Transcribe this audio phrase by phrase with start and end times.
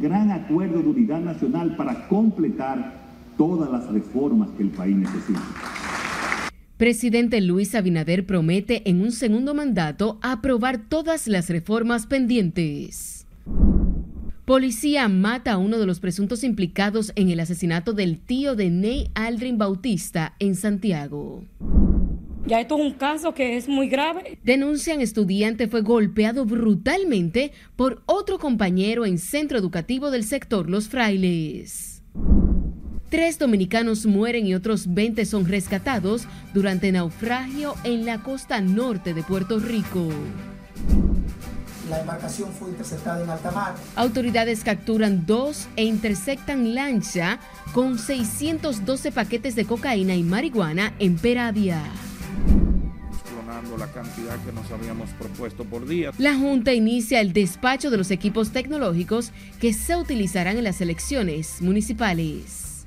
[0.00, 3.04] gran acuerdo de unidad nacional para completar
[3.36, 5.42] todas las reformas que el país necesita.
[6.76, 13.26] Presidente Luis Abinader promete en un segundo mandato aprobar todas las reformas pendientes.
[14.44, 19.10] Policía mata a uno de los presuntos implicados en el asesinato del tío de Ney
[19.14, 21.44] Aldrin Bautista en Santiago.
[22.46, 24.38] Ya esto es un caso que es muy grave.
[24.42, 32.02] Denuncian estudiante fue golpeado brutalmente por otro compañero en centro educativo del sector Los Frailes.
[33.08, 39.22] Tres dominicanos mueren y otros 20 son rescatados durante naufragio en la costa norte de
[39.22, 40.08] Puerto Rico.
[41.88, 43.74] La embarcación fue interceptada en alta mar.
[43.96, 47.38] Autoridades capturan dos e interceptan lancha
[47.72, 51.82] con 612 paquetes de cocaína y marihuana en Peravia
[53.78, 56.10] la cantidad que nos habíamos propuesto por día.
[56.18, 61.60] La Junta inicia el despacho de los equipos tecnológicos que se utilizarán en las elecciones
[61.60, 62.86] municipales.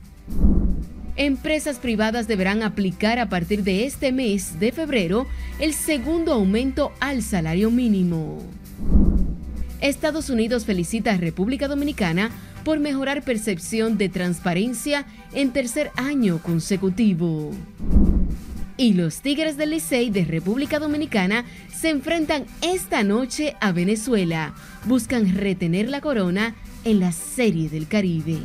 [1.15, 5.25] Empresas privadas deberán aplicar a partir de este mes de febrero
[5.59, 8.43] el segundo aumento al salario mínimo.
[9.81, 12.29] Estados Unidos felicita a República Dominicana
[12.63, 17.51] por mejorar percepción de transparencia en tercer año consecutivo.
[18.79, 24.53] Y los Tigres del Licey de República Dominicana se enfrentan esta noche a Venezuela.
[24.85, 28.37] Buscan retener la corona en la Serie del Caribe.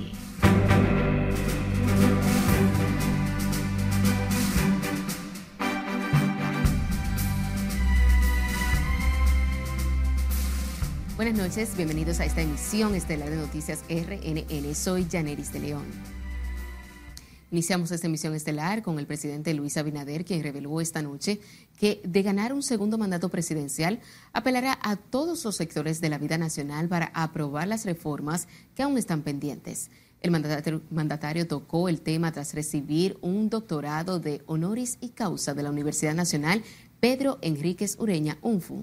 [11.16, 14.74] Buenas noches, bienvenidos a esta emisión estelar de Noticias RNN.
[14.74, 16.21] Soy Janeris de León.
[17.52, 21.38] Iniciamos esta emisión estelar con el presidente Luis Abinader, quien reveló esta noche
[21.78, 24.00] que de ganar un segundo mandato presidencial
[24.32, 28.96] apelará a todos los sectores de la vida nacional para aprobar las reformas que aún
[28.96, 29.90] están pendientes.
[30.22, 35.70] El mandatario, tocó el tema tras recibir un doctorado de honoris y causa de la
[35.70, 36.62] Universidad Nacional
[37.00, 38.82] Pedro Enríquez Ureña, UNFU.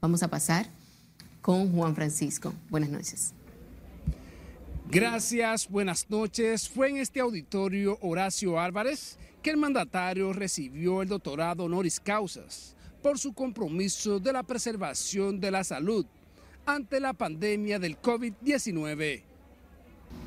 [0.00, 0.70] Vamos a pasar
[1.42, 2.54] con Juan Francisco.
[2.70, 3.35] Buenas noches.
[4.90, 6.68] Gracias, buenas noches.
[6.68, 13.18] Fue en este auditorio Horacio Álvarez que el mandatario recibió el doctorado honoris causas por
[13.18, 16.06] su compromiso de la preservación de la salud
[16.64, 19.22] ante la pandemia del COVID-19.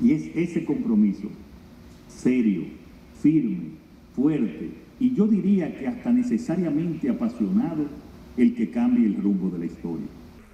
[0.02, 1.28] Y es ese compromiso
[2.08, 2.64] serio,
[3.22, 3.70] firme,
[4.14, 7.86] fuerte y yo diría que hasta necesariamente apasionado
[8.36, 10.06] el que cambie el rumbo de la historia.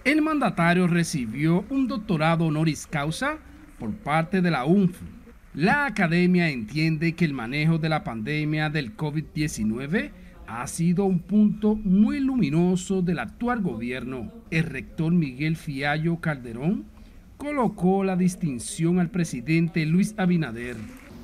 [0.05, 3.39] El mandatario recibió un doctorado honoris causa
[3.79, 5.05] por parte de la UNFU.
[5.55, 10.11] La academia entiende que el manejo de la pandemia del COVID-19
[10.47, 14.31] ha sido un punto muy luminoso del actual gobierno.
[14.51, 16.85] El rector Miguel Fiallo Calderón
[17.37, 20.77] colocó la distinción al presidente Luis Abinader.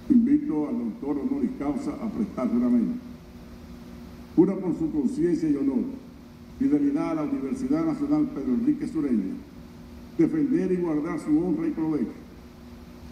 [0.09, 3.01] Invito al doctor honoris causa a prestar juramento.
[4.35, 5.85] Jura por su conciencia y honor,
[6.59, 9.35] fidelidad a la Universidad Nacional Pedro Enrique Sureña,
[10.17, 12.22] defender y guardar su honra y provecho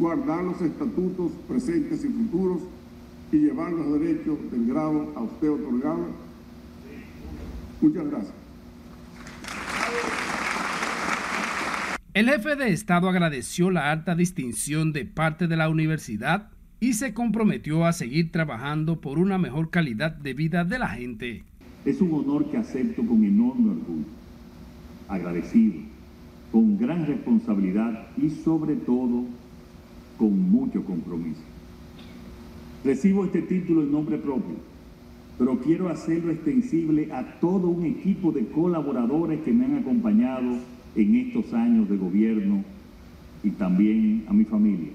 [0.00, 2.62] guardar los estatutos presentes y futuros
[3.30, 6.06] y llevar los derechos del grado a usted otorgado.
[7.82, 8.34] Muchas gracias.
[12.14, 16.48] El jefe de Estado agradeció la alta distinción de parte de la universidad
[16.80, 21.44] y se comprometió a seguir trabajando por una mejor calidad de vida de la gente.
[21.84, 24.06] Es un honor que acepto con enorme orgullo,
[25.08, 25.82] agradecido,
[26.50, 29.26] con gran responsabilidad y sobre todo
[30.20, 31.40] con mucho compromiso.
[32.84, 34.56] Recibo este título en nombre propio,
[35.38, 40.58] pero quiero hacerlo extensible a todo un equipo de colaboradores que me han acompañado
[40.94, 42.62] en estos años de gobierno
[43.42, 44.90] y también a mi familia.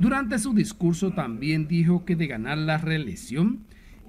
[0.00, 3.60] Durante su discurso también dijo que de ganar la reelección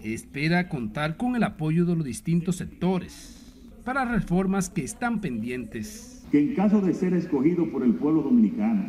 [0.03, 3.53] espera contar con el apoyo de los distintos sectores
[3.85, 8.85] para reformas que están pendientes que en caso de ser escogido por el pueblo dominicano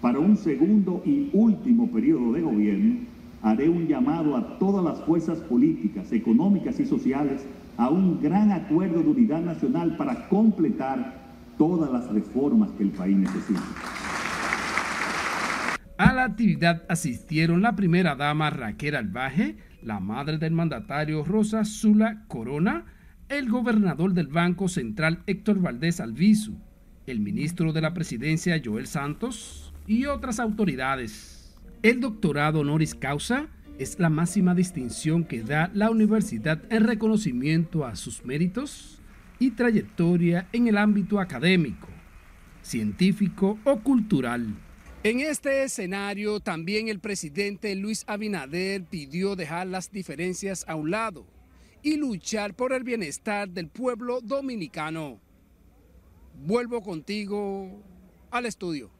[0.00, 3.00] para un segundo y último periodo de gobierno,
[3.42, 7.44] haré un llamado a todas las fuerzas políticas, económicas y sociales
[7.76, 11.20] a un gran acuerdo de unidad nacional para completar
[11.56, 13.62] todas las reformas que el país necesita.
[15.98, 22.24] A la actividad asistieron la primera dama Raquel Albaje, la madre del mandatario Rosa Zula
[22.26, 22.86] Corona,
[23.28, 26.54] el gobernador del Banco Central Héctor Valdés Alviso,
[27.10, 31.54] el ministro de la Presidencia Joel Santos y otras autoridades.
[31.82, 33.48] El doctorado honoris causa
[33.78, 39.00] es la máxima distinción que da la universidad en reconocimiento a sus méritos
[39.38, 41.88] y trayectoria en el ámbito académico.
[42.62, 44.54] científico o cultural.
[45.02, 51.26] En este escenario, también el presidente Luis Abinader pidió dejar las diferencias a un lado
[51.82, 55.18] y luchar por el bienestar del pueblo dominicano.
[56.42, 57.68] Vuelvo contigo
[58.30, 58.90] al estudio.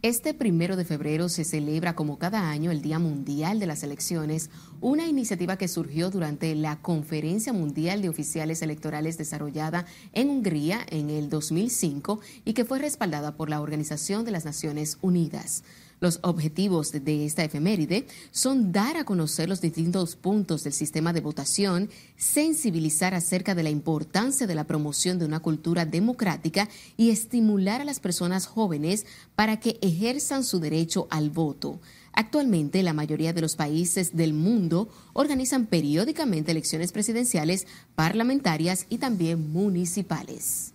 [0.00, 4.48] Este primero de febrero se celebra como cada año el Día Mundial de las Elecciones,
[4.80, 9.84] una iniciativa que surgió durante la Conferencia Mundial de Oficiales Electorales desarrollada
[10.14, 14.96] en Hungría en el 2005 y que fue respaldada por la Organización de las Naciones
[15.02, 15.64] Unidas.
[16.00, 21.20] Los objetivos de esta efeméride son dar a conocer los distintos puntos del sistema de
[21.20, 27.80] votación, sensibilizar acerca de la importancia de la promoción de una cultura democrática y estimular
[27.80, 31.80] a las personas jóvenes para que ejerzan su derecho al voto.
[32.12, 39.52] Actualmente, la mayoría de los países del mundo organizan periódicamente elecciones presidenciales, parlamentarias y también
[39.52, 40.74] municipales.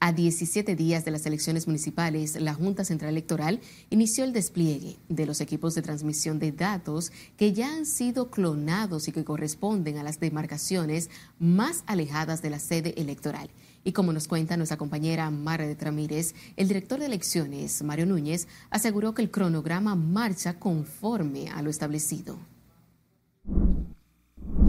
[0.00, 3.60] A 17 días de las elecciones municipales, la Junta Central Electoral
[3.90, 9.08] inició el despliegue de los equipos de transmisión de datos que ya han sido clonados
[9.08, 11.10] y que corresponden a las demarcaciones
[11.40, 13.50] más alejadas de la sede electoral.
[13.82, 18.46] Y como nos cuenta nuestra compañera Mara de Tramírez, el director de elecciones, Mario Núñez,
[18.70, 22.38] aseguró que el cronograma marcha conforme a lo establecido.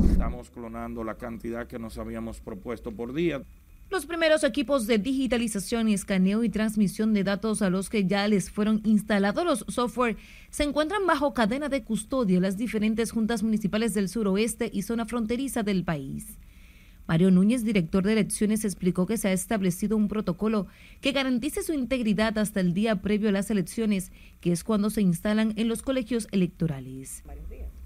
[0.10, 3.44] Estamos clonando la cantidad que nos habíamos propuesto por día.
[3.90, 8.52] Los primeros equipos de digitalización, escaneo y transmisión de datos a los que ya les
[8.52, 10.16] fueron instalados los software
[10.52, 15.08] se encuentran bajo cadena de custodia en las diferentes juntas municipales del suroeste y zona
[15.08, 16.38] fronteriza del país.
[17.08, 20.68] Mario Núñez, director de elecciones, explicó que se ha establecido un protocolo
[21.02, 25.02] que garantice su integridad hasta el día previo a las elecciones, que es cuando se
[25.02, 27.24] instalan en los colegios electorales.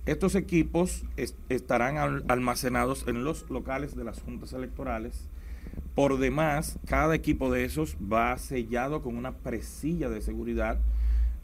[0.06, 1.06] Estos equipos
[1.48, 5.30] estarán almacenados en los locales de las juntas electorales
[5.96, 10.80] por demás, cada equipo de esos va sellado con una presilla de seguridad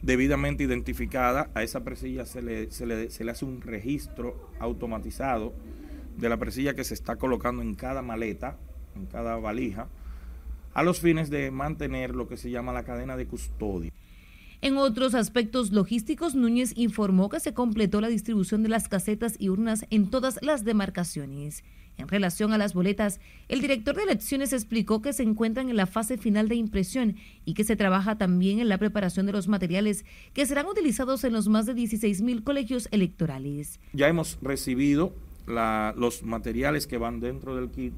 [0.02, 1.50] debidamente identificada.
[1.54, 5.52] A esa presilla se le, se le, hace un registro automatizado
[6.16, 8.56] de la presilla que se está colocando en cada maleta,
[8.96, 9.88] en cada valija,
[10.74, 13.92] a los fines de mantener lo que se llama la cadena de custodia.
[14.62, 19.48] En otros aspectos logísticos, Núñez informó que se completó la distribución de las casetas y
[19.48, 21.64] urnas en todas las demarcaciones.
[22.00, 25.84] En relación a las boletas, el director de elecciones explicó que se encuentran en la
[25.84, 30.06] fase final de impresión y que se trabaja también en la preparación de los materiales
[30.32, 33.80] que serán utilizados en los más de 16 mil colegios electorales.
[33.92, 35.12] Ya hemos recibido
[35.46, 37.92] los materiales que van dentro del kit.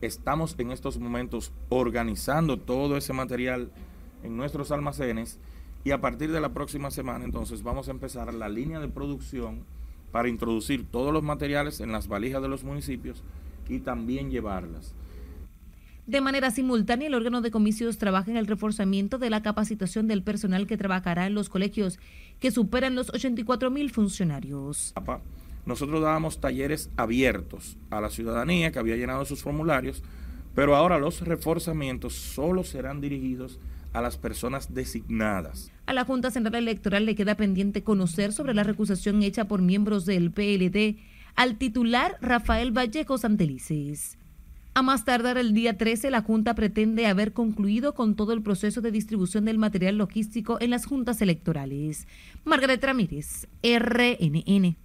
[0.00, 3.70] Estamos en estos momentos organizando todo ese material
[4.22, 5.38] en nuestros almacenes
[5.84, 9.64] y a partir de la próxima semana entonces vamos a empezar la línea de producción
[10.12, 13.22] para introducir todos los materiales en las valijas de los municipios
[13.68, 14.94] y también llevarlas.
[16.06, 20.22] De manera simultánea, el órgano de comicios trabaja en el reforzamiento de la capacitación del
[20.22, 21.98] personal que trabajará en los colegios,
[22.38, 24.94] que superan los 84 mil funcionarios.
[25.64, 30.04] Nosotros dábamos talleres abiertos a la ciudadanía que había llenado sus formularios,
[30.54, 33.58] pero ahora los reforzamientos solo serán dirigidos
[33.92, 35.72] a las personas designadas.
[35.86, 40.04] A la Junta Central Electoral le queda pendiente conocer sobre la recusación hecha por miembros
[40.04, 40.96] del PLD
[41.36, 44.18] al titular Rafael Vallejo Santelices.
[44.74, 48.80] A más tardar el día 13, la Junta pretende haber concluido con todo el proceso
[48.80, 52.08] de distribución del material logístico en las juntas electorales.
[52.44, 54.76] Margaret Ramírez, RNN.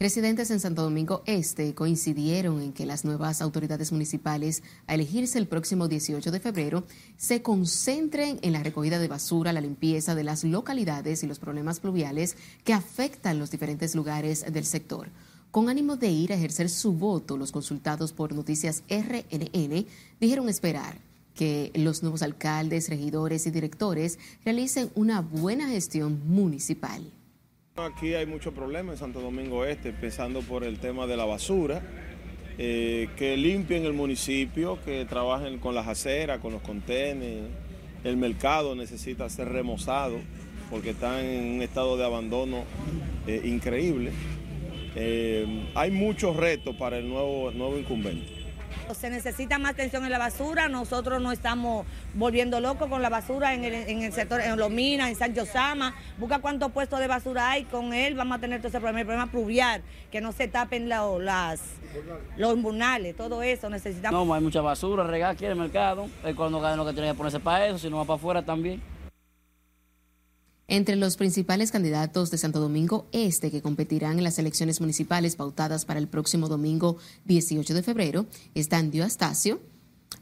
[0.00, 5.48] Residentes en Santo Domingo Este coincidieron en que las nuevas autoridades municipales, a elegirse el
[5.48, 6.84] próximo 18 de febrero,
[7.16, 11.80] se concentren en la recogida de basura, la limpieza de las localidades y los problemas
[11.80, 15.08] pluviales que afectan los diferentes lugares del sector.
[15.50, 19.84] Con ánimo de ir a ejercer su voto, los consultados por Noticias RNN
[20.20, 20.96] dijeron esperar
[21.34, 27.17] que los nuevos alcaldes, regidores y directores realicen una buena gestión municipal.
[27.78, 31.80] Aquí hay muchos problemas en Santo Domingo Este, empezando por el tema de la basura,
[32.58, 37.44] eh, que limpien el municipio, que trabajen con las aceras, con los contenes.
[38.02, 40.18] El mercado necesita ser remozado
[40.70, 42.64] porque está en un estado de abandono
[43.28, 44.10] eh, increíble.
[44.96, 48.37] Eh, hay muchos retos para el nuevo, nuevo incumbente.
[48.94, 53.54] Se necesita más atención en la basura, nosotros no estamos volviendo locos con la basura
[53.54, 57.92] en el, sector, en Lomina, en San Josama, busca cuántos puestos de basura hay, con
[57.92, 61.60] él vamos a tener todo ese problema, el problema pluvial, que no se tapen las,
[62.36, 64.26] los murnales, todo eso necesitamos.
[64.26, 67.14] No, hay mucha basura, regar aquí en el mercado, es cuando lo que tiene que
[67.14, 68.82] ponerse para eso, si no va para afuera también.
[70.70, 75.86] Entre los principales candidatos de Santo Domingo Este que competirán en las elecciones municipales pautadas
[75.86, 79.60] para el próximo domingo 18 de febrero están Dio Astacio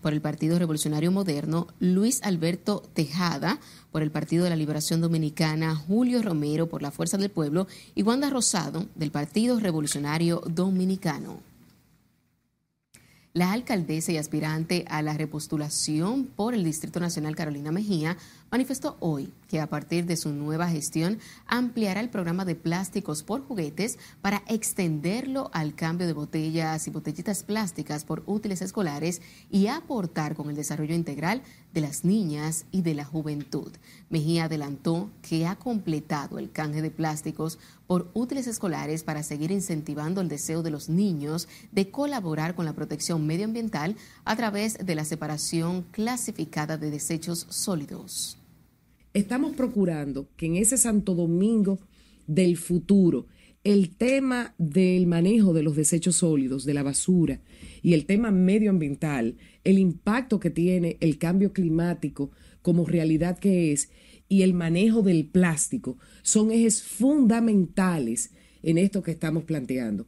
[0.02, 3.58] por el Partido Revolucionario Moderno, Luis Alberto Tejada
[3.90, 8.04] por el Partido de la Liberación Dominicana, Julio Romero por la Fuerza del Pueblo y
[8.04, 11.40] Wanda Rosado del Partido Revolucionario Dominicano.
[13.36, 18.16] La alcaldesa y aspirante a la repostulación por el Distrito Nacional Carolina Mejía
[18.50, 23.46] manifestó hoy que a partir de su nueva gestión ampliará el programa de plásticos por
[23.46, 30.34] juguetes para extenderlo al cambio de botellas y botellitas plásticas por útiles escolares y aportar
[30.34, 33.70] con el desarrollo integral de las niñas y de la juventud.
[34.08, 40.20] Mejía adelantó que ha completado el canje de plásticos por útiles escolares para seguir incentivando
[40.20, 45.04] el deseo de los niños de colaborar con la protección medioambiental a través de la
[45.04, 48.38] separación clasificada de desechos sólidos.
[49.16, 51.78] Estamos procurando que en ese Santo Domingo
[52.26, 53.28] del futuro
[53.64, 57.40] el tema del manejo de los desechos sólidos, de la basura
[57.80, 62.30] y el tema medioambiental, el impacto que tiene el cambio climático
[62.60, 63.88] como realidad que es
[64.28, 68.32] y el manejo del plástico son ejes fundamentales
[68.62, 70.06] en esto que estamos planteando.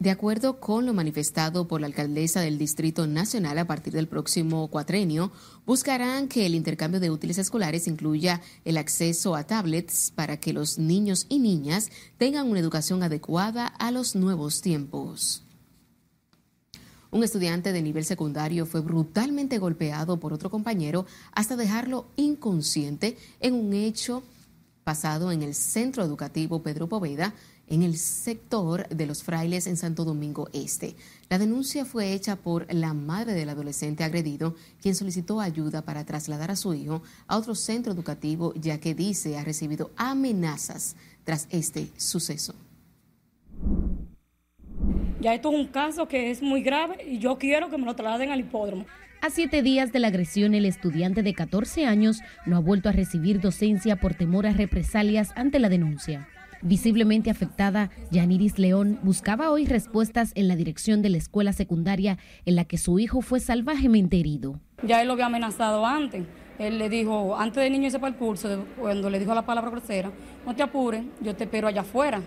[0.00, 4.66] De acuerdo con lo manifestado por la alcaldesa del Distrito Nacional a partir del próximo
[4.68, 5.30] cuatrenio,
[5.66, 10.78] buscarán que el intercambio de útiles escolares incluya el acceso a tablets para que los
[10.78, 15.42] niños y niñas tengan una educación adecuada a los nuevos tiempos.
[17.10, 23.52] Un estudiante de nivel secundario fue brutalmente golpeado por otro compañero hasta dejarlo inconsciente en
[23.52, 24.22] un hecho
[24.82, 27.34] pasado en el Centro Educativo Pedro Poveda,
[27.70, 30.94] en el sector de los frailes en Santo Domingo Este.
[31.30, 36.50] La denuncia fue hecha por la madre del adolescente agredido, quien solicitó ayuda para trasladar
[36.50, 41.88] a su hijo a otro centro educativo, ya que dice ha recibido amenazas tras este
[41.96, 42.54] suceso.
[45.20, 47.94] Ya esto es un caso que es muy grave y yo quiero que me lo
[47.94, 48.86] trasladen al hipódromo.
[49.20, 52.92] A siete días de la agresión, el estudiante de 14 años no ha vuelto a
[52.92, 56.26] recibir docencia por temor a represalias ante la denuncia.
[56.62, 62.54] Visiblemente afectada, Yaniris León buscaba hoy respuestas en la dirección de la escuela secundaria en
[62.54, 64.60] la que su hijo fue salvajemente herido.
[64.82, 66.24] Ya él lo había amenazado antes.
[66.58, 69.70] Él le dijo, antes de niño ese para el curso, cuando le dijo la palabra
[69.70, 70.12] grosera,
[70.44, 72.20] no te apures, yo te espero allá afuera.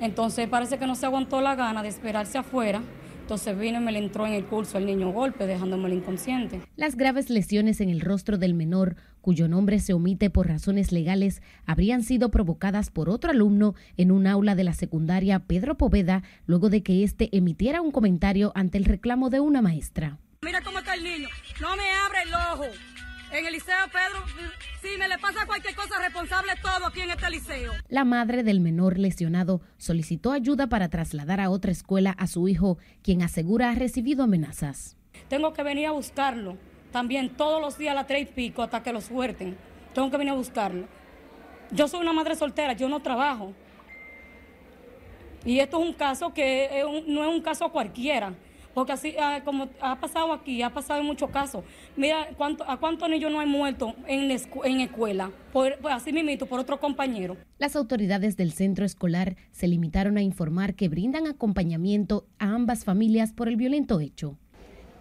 [0.00, 2.82] Entonces parece que no se aguantó la gana de esperarse afuera
[3.28, 6.62] entonces vino y me le entró en el curso el niño golpe, dejándome inconsciente.
[6.76, 11.42] Las graves lesiones en el rostro del menor, cuyo nombre se omite por razones legales,
[11.66, 16.70] habrían sido provocadas por otro alumno en un aula de la secundaria Pedro Poveda, luego
[16.70, 20.16] de que éste emitiera un comentario ante el reclamo de una maestra.
[20.40, 21.28] Mira cómo está el niño,
[21.60, 22.64] no me abre el ojo.
[23.30, 24.24] En el liceo Pedro,
[24.82, 27.72] si me le pasa cualquier cosa, responsable todo aquí en este liceo.
[27.88, 32.78] La madre del menor lesionado solicitó ayuda para trasladar a otra escuela a su hijo,
[33.02, 34.96] quien asegura ha recibido amenazas.
[35.28, 36.56] Tengo que venir a buscarlo
[36.92, 39.56] también todos los días a las tres y pico hasta que lo suelten.
[39.94, 40.86] Tengo que venir a buscarlo.
[41.70, 43.52] Yo soy una madre soltera, yo no trabajo.
[45.44, 48.34] Y esto es un caso que no es un caso cualquiera.
[48.74, 51.64] Porque así, ah, como ha pasado aquí, ha pasado en muchos casos.
[51.96, 52.28] Mira,
[52.66, 55.30] ¿a cuántos niños no hay muerto en, en escuela?
[55.52, 57.36] Por, pues, así mismo, por otro compañero.
[57.58, 63.32] Las autoridades del centro escolar se limitaron a informar que brindan acompañamiento a ambas familias
[63.32, 64.38] por el violento hecho.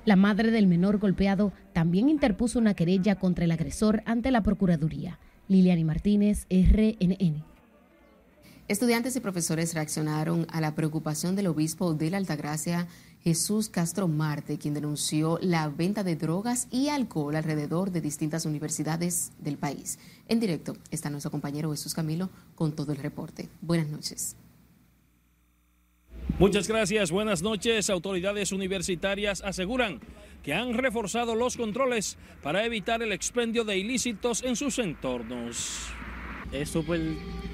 [0.06, 5.20] La madre del menor golpeado también interpuso una querella contra el agresor ante la Procuraduría.
[5.50, 7.44] Liliani Martínez, RNN.
[8.70, 12.88] Estudiantes y profesores reaccionaron a la preocupación del obispo de la Altagracia
[13.24, 19.32] Jesús Castro Marte, quien denunció la venta de drogas y alcohol alrededor de distintas universidades
[19.40, 20.00] del país.
[20.28, 23.50] En directo está nuestro compañero Jesús Camilo con todo el reporte.
[23.62, 24.36] Buenas noches.
[26.40, 27.90] Muchas gracias, buenas noches.
[27.90, 30.00] Autoridades universitarias aseguran
[30.44, 35.88] que han reforzado los controles para evitar el expendio de ilícitos en sus entornos.
[36.52, 37.02] Es súper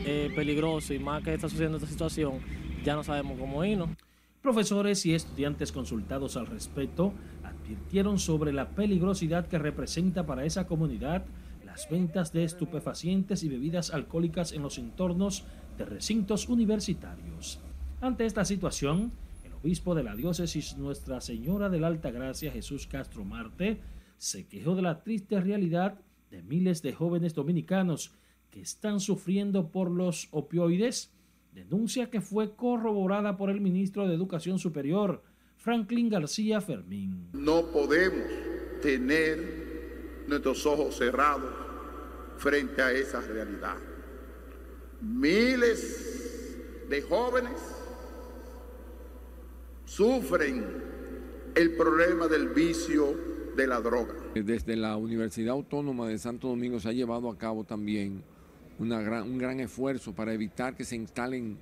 [0.05, 2.41] eh, peligroso y más que está sucediendo esta situación,
[2.83, 3.89] ya no sabemos cómo irnos.
[4.43, 7.13] Profesores y estudiantes consultados al respecto
[7.45, 11.23] advirtieron sobre la peligrosidad que representa para esa comunidad
[11.65, 15.45] las ventas de estupefacientes y bebidas alcohólicas en los entornos
[15.77, 17.61] de recintos universitarios.
[18.01, 19.13] Ante esta situación,
[19.45, 23.79] el obispo de la diócesis Nuestra Señora de la Alta Gracia, Jesús Castro Marte,
[24.17, 28.11] se quejó de la triste realidad de miles de jóvenes dominicanos
[28.51, 31.12] que están sufriendo por los opioides
[31.53, 35.23] denuncia que fue corroborada por el ministro de Educación Superior,
[35.57, 37.29] Franklin García Fermín.
[37.33, 38.27] No podemos
[38.81, 41.53] tener nuestros ojos cerrados
[42.37, 43.77] frente a esa realidad.
[45.01, 46.57] Miles
[46.89, 47.53] de jóvenes
[49.85, 50.65] sufren
[51.55, 53.15] el problema del vicio
[53.55, 54.15] de la droga.
[54.33, 58.23] Desde la Universidad Autónoma de Santo Domingo se ha llevado a cabo también
[58.83, 61.57] una gran, un gran esfuerzo para evitar que se instalen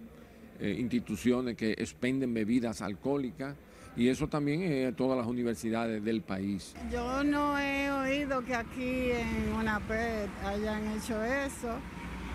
[0.60, 3.56] eh, instituciones que expenden bebidas alcohólicas
[3.96, 6.74] y eso también en todas las universidades del país.
[6.92, 11.76] Yo no he oído que aquí en UNAPED hayan hecho eso,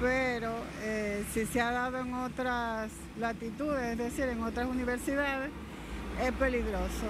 [0.01, 0.53] pero
[0.83, 5.51] eh, si se ha dado en otras latitudes, es decir, en otras universidades,
[6.23, 7.07] es peligroso.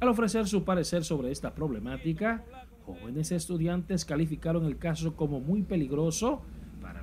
[0.00, 2.44] Al ofrecer su parecer sobre esta problemática,
[2.84, 6.42] jóvenes estudiantes calificaron el caso como muy peligroso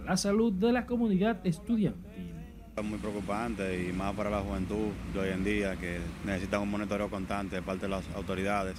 [0.06, 2.34] la salud de la comunidad estudiantil.
[2.76, 6.70] Es muy preocupante y más para la juventud de hoy en día que necesita un
[6.70, 8.76] monitoreo constante de parte de las autoridades.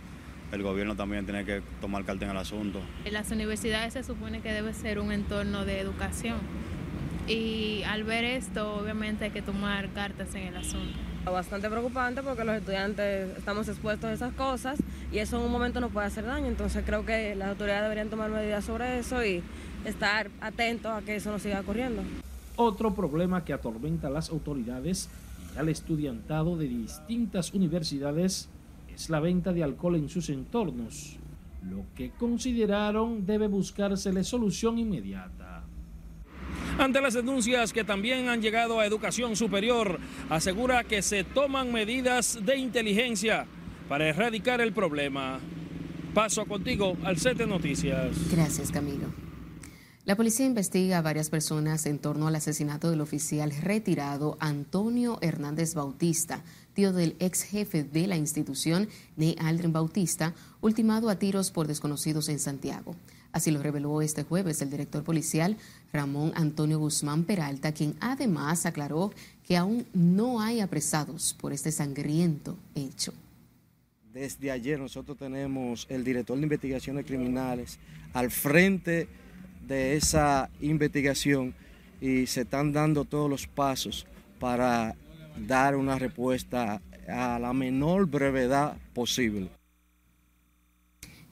[0.50, 2.80] El gobierno también tiene que tomar carta en el asunto.
[3.04, 6.38] En las universidades se supone que debe ser un entorno de educación
[7.28, 10.98] y al ver esto obviamente hay que tomar cartas en el asunto.
[11.24, 14.78] Bastante preocupante porque los estudiantes estamos expuestos a esas cosas
[15.10, 18.10] y eso en un momento nos puede hacer daño, entonces creo que las autoridades deberían
[18.10, 19.42] tomar medidas sobre eso y
[19.84, 22.02] estar atentos a que eso no siga ocurriendo.
[22.56, 25.08] Otro problema que atormenta a las autoridades
[25.54, 28.48] y al estudiantado de distintas universidades
[28.94, 31.16] es la venta de alcohol en sus entornos,
[31.62, 35.41] lo que consideraron debe buscársele solución inmediata.
[36.78, 40.00] Ante las denuncias que también han llegado a educación superior,
[40.30, 43.46] asegura que se toman medidas de inteligencia
[43.88, 45.38] para erradicar el problema.
[46.14, 48.16] Paso contigo al set de noticias.
[48.30, 49.06] Gracias, Camilo.
[50.04, 55.74] La policía investiga a varias personas en torno al asesinato del oficial retirado Antonio Hernández
[55.74, 56.42] Bautista,
[56.74, 62.28] tío del ex jefe de la institución, Ney Aldrin Bautista, ultimado a tiros por desconocidos
[62.28, 62.96] en Santiago.
[63.30, 65.56] Así lo reveló este jueves el director policial
[65.92, 69.12] Ramón Antonio Guzmán Peralta, quien además aclaró
[69.46, 73.12] que aún no hay apresados por este sangriento hecho.
[74.12, 77.78] Desde ayer nosotros tenemos el director de investigaciones criminales
[78.12, 79.08] al frente
[79.66, 81.54] de esa investigación
[82.00, 84.06] y se están dando todos los pasos
[84.38, 84.94] para
[85.46, 89.50] dar una respuesta a la menor brevedad posible.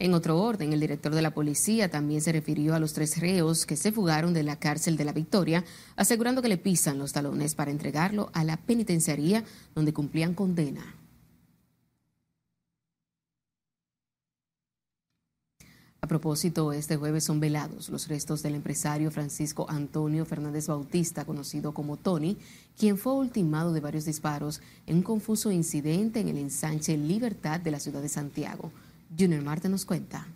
[0.00, 3.66] En otro orden, el director de la policía también se refirió a los tres reos
[3.66, 5.62] que se fugaron de la cárcel de la Victoria,
[5.94, 10.94] asegurando que le pisan los talones para entregarlo a la penitenciaría donde cumplían condena.
[16.00, 21.74] A propósito, este jueves son velados los restos del empresario Francisco Antonio Fernández Bautista, conocido
[21.74, 22.38] como Tony,
[22.78, 27.70] quien fue ultimado de varios disparos en un confuso incidente en el ensanche Libertad de
[27.70, 28.72] la ciudad de Santiago.
[29.16, 30.28] Junior Marte nos cuenta.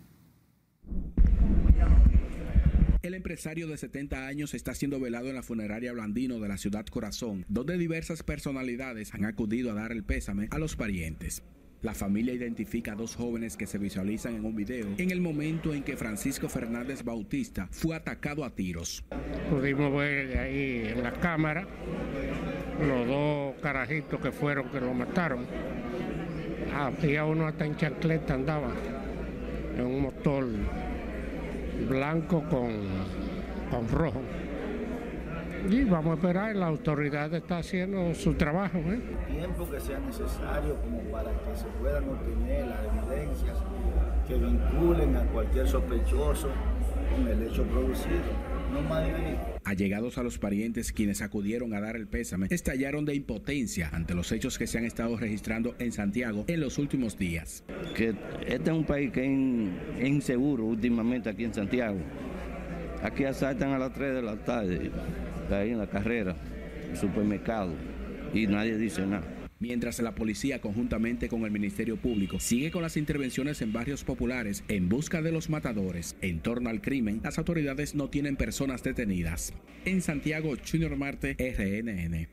[3.01, 6.85] El empresario de 70 años está siendo velado en la funeraria Blandino de la ciudad
[6.87, 11.43] Corazón, donde diversas personalidades han acudido a dar el pésame a los parientes.
[11.83, 15.71] La familia identifica a dos jóvenes que se visualizan en un video en el momento
[15.71, 19.03] en que Francisco Fernández Bautista fue atacado a tiros.
[19.51, 21.67] Pudimos ver ahí en la cámara
[22.81, 25.45] los dos carajitos que fueron que lo mataron.
[26.75, 28.67] Había uno hasta en chancleta andaba
[29.77, 30.45] en un motor
[31.87, 32.71] blanco con,
[33.71, 34.21] con rojo.
[35.69, 38.77] Y vamos a esperar, la autoridad está haciendo su trabajo.
[38.77, 38.99] ¿eh?
[39.27, 43.57] Tiempo que sea necesario como para que se puedan obtener las evidencias
[44.27, 46.49] que vinculen a cualquier sospechoso
[47.15, 48.54] con el hecho producido.
[49.63, 54.31] Allegados a los parientes quienes acudieron a dar el pésame estallaron de impotencia ante los
[54.31, 57.63] hechos que se han estado registrando en Santiago en los últimos días.
[57.95, 58.15] Que
[58.47, 61.97] este es un país que es inseguro últimamente aquí en Santiago.
[63.01, 64.91] Aquí asaltan a las 3 de la tarde
[65.51, 66.35] ahí en la carrera,
[66.89, 67.73] el supermercado,
[68.33, 69.34] y nadie dice nada.
[69.59, 74.63] Mientras la policía, conjuntamente con el Ministerio Público, sigue con las intervenciones en barrios populares
[74.67, 76.17] en busca de los matadores.
[76.21, 79.53] En torno al crimen, las autoridades no tienen personas detenidas.
[79.85, 82.27] En Santiago, Junior Marte, RNN.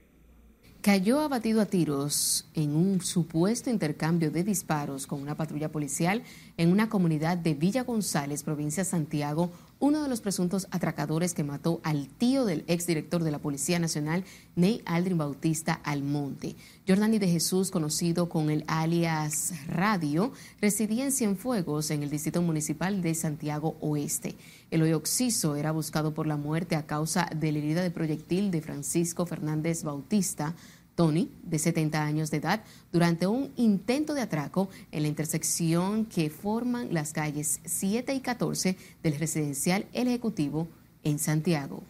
[0.82, 6.24] Cayó abatido a tiros en un supuesto intercambio de disparos con una patrulla policial
[6.56, 11.42] en una comunidad de Villa González, provincia de Santiago, uno de los presuntos atracadores que
[11.42, 14.22] mató al tío del exdirector de la Policía Nacional,
[14.54, 16.54] Ney Aldrin Bautista Almonte.
[16.86, 23.02] Jordani de Jesús, conocido con el alias Radio, residía en Cienfuegos, en el Distrito Municipal
[23.02, 24.36] de Santiago Oeste.
[24.70, 28.52] El hoyo Oxiso era buscado por la muerte a causa de la herida de proyectil
[28.52, 30.54] de Francisco Fernández Bautista,
[31.02, 32.62] Tony, de 70 años de edad,
[32.92, 38.76] durante un intento de atraco en la intersección que forman las calles 7 y 14
[39.02, 40.68] del residencial Ejecutivo
[41.02, 41.82] en Santiago.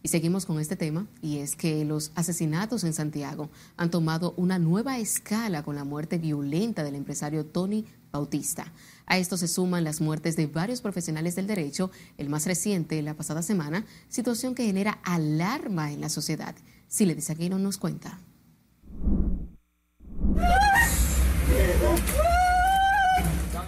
[0.00, 4.60] Y seguimos con este tema, y es que los asesinatos en Santiago han tomado una
[4.60, 8.72] nueva escala con la muerte violenta del empresario Tony Bautista.
[9.06, 13.14] A esto se suman las muertes de varios profesionales del derecho, el más reciente la
[13.14, 16.54] pasada semana, situación que genera alarma en la sociedad.
[16.88, 18.18] Si le dice nos cuenta.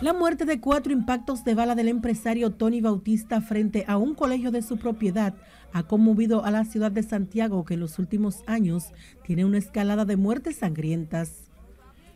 [0.01, 4.51] La muerte de cuatro impactos de bala del empresario Tony Bautista frente a un colegio
[4.51, 5.35] de su propiedad
[5.75, 8.93] ha conmovido a la ciudad de Santiago que en los últimos años
[9.27, 11.50] tiene una escalada de muertes sangrientas.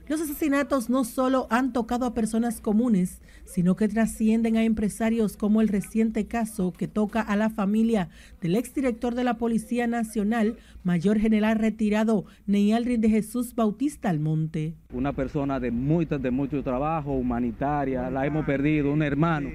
[0.07, 5.62] Los asesinatos no solo han tocado a personas comunes, sino que trascienden a empresarios como
[5.62, 8.11] el reciente caso que toca a la familia
[8.43, 14.75] del exdirector de la Policía Nacional, mayor general retirado Neyalrin de Jesús Bautista Almonte.
[14.93, 19.49] Una persona de, de mucho trabajo, humanitaria, la hemos perdido, un hermano,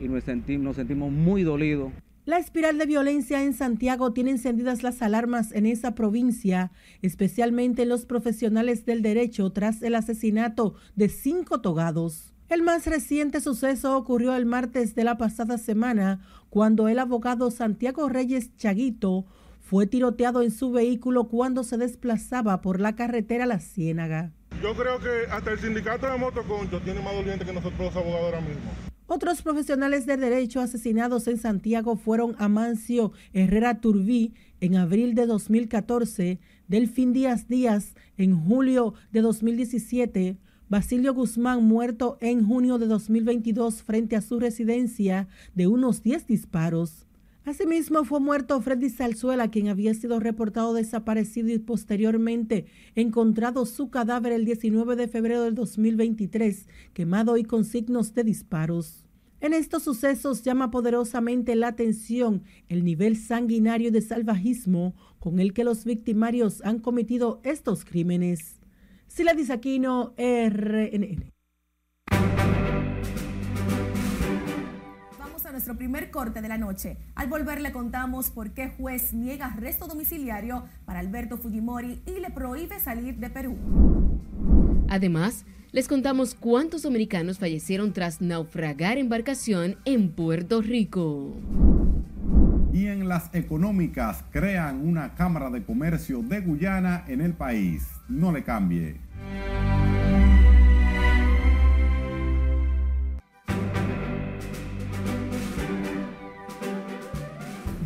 [0.00, 1.92] y nos sentimos, nos sentimos muy dolidos
[2.26, 8.04] la espiral de violencia en Santiago tiene encendidas las alarmas en esa provincia, especialmente los
[8.04, 12.34] profesionales del derecho tras el asesinato de cinco togados.
[12.48, 18.08] El más reciente suceso ocurrió el martes de la pasada semana, cuando el abogado Santiago
[18.08, 19.24] Reyes Chaguito
[19.60, 24.32] fue tiroteado en su vehículo cuando se desplazaba por la carretera La Ciénaga.
[24.60, 28.24] Yo creo que hasta el sindicato de motoconchos tiene más doliente que nosotros los abogados
[28.24, 28.85] ahora mismo.
[29.08, 36.40] Otros profesionales del derecho asesinados en Santiago fueron Amancio Herrera Turbí en abril de 2014,
[36.66, 40.38] Delfín Díaz Díaz en julio de 2017,
[40.68, 47.06] Basilio Guzmán muerto en junio de 2022 frente a su residencia de unos 10 disparos.
[47.46, 54.32] Asimismo, fue muerto Freddy Salzuela, quien había sido reportado desaparecido y posteriormente encontrado su cadáver
[54.32, 59.06] el 19 de febrero del 2023, quemado y con signos de disparos.
[59.40, 65.62] En estos sucesos llama poderosamente la atención el nivel sanguinario de salvajismo con el que
[65.62, 68.58] los victimarios han cometido estos crímenes.
[69.06, 71.35] Sila Disaquino, RNN.
[75.56, 76.98] Nuestro primer corte de la noche.
[77.14, 82.28] Al volver le contamos por qué juez niega arresto domiciliario para Alberto Fujimori y le
[82.28, 83.56] prohíbe salir de Perú.
[84.90, 91.34] Además, les contamos cuántos dominicanos fallecieron tras naufragar embarcación en Puerto Rico.
[92.74, 97.88] Y en las económicas crean una Cámara de Comercio de Guyana en el país.
[98.10, 98.96] No le cambie.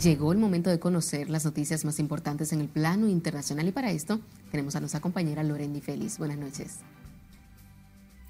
[0.03, 3.91] Llegó el momento de conocer las noticias más importantes en el plano internacional y para
[3.91, 4.19] esto
[4.51, 6.17] tenemos a nuestra compañera Lorendi Félix.
[6.17, 6.79] Buenas noches.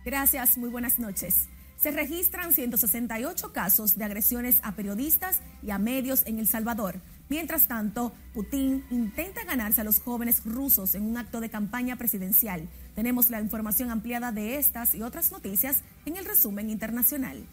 [0.04, 1.48] Gracias, muy buenas noches.
[1.76, 7.00] Se registran 168 casos de agresiones a periodistas y a medios en El Salvador.
[7.28, 12.68] Mientras tanto, Putin intenta ganarse a los jóvenes rusos en un acto de campaña presidencial.
[12.96, 17.46] Tenemos la información ampliada de estas y otras noticias en el resumen internacional.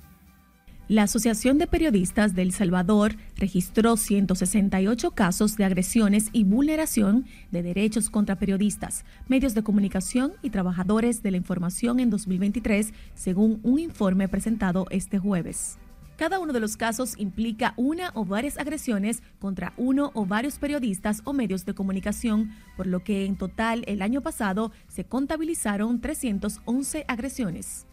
[0.89, 7.61] La Asociación de Periodistas de El Salvador registró 168 casos de agresiones y vulneración de
[7.61, 13.79] derechos contra periodistas, medios de comunicación y trabajadores de la información en 2023, según un
[13.79, 15.77] informe presentado este jueves.
[16.15, 21.21] Cada uno de los casos implica una o varias agresiones contra uno o varios periodistas
[21.25, 27.03] o medios de comunicación, por lo que en total el año pasado se contabilizaron 311
[27.09, 27.85] agresiones.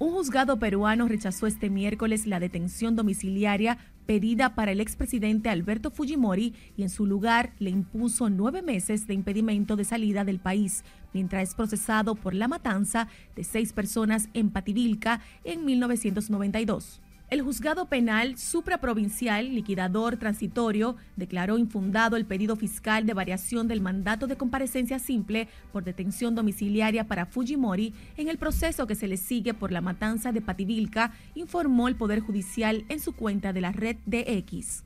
[0.00, 6.54] Un juzgado peruano rechazó este miércoles la detención domiciliaria pedida para el expresidente Alberto Fujimori
[6.76, 11.42] y en su lugar le impuso nueve meses de impedimento de salida del país, mientras
[11.48, 17.00] es procesado por la matanza de seis personas en Pativilca en 1992.
[17.30, 24.26] El juzgado penal supraprovincial liquidador transitorio declaró infundado el pedido fiscal de variación del mandato
[24.26, 29.52] de comparecencia simple por detención domiciliaria para Fujimori en el proceso que se le sigue
[29.52, 33.98] por la matanza de Pativilca, informó el Poder Judicial en su cuenta de la red
[34.06, 34.84] DX.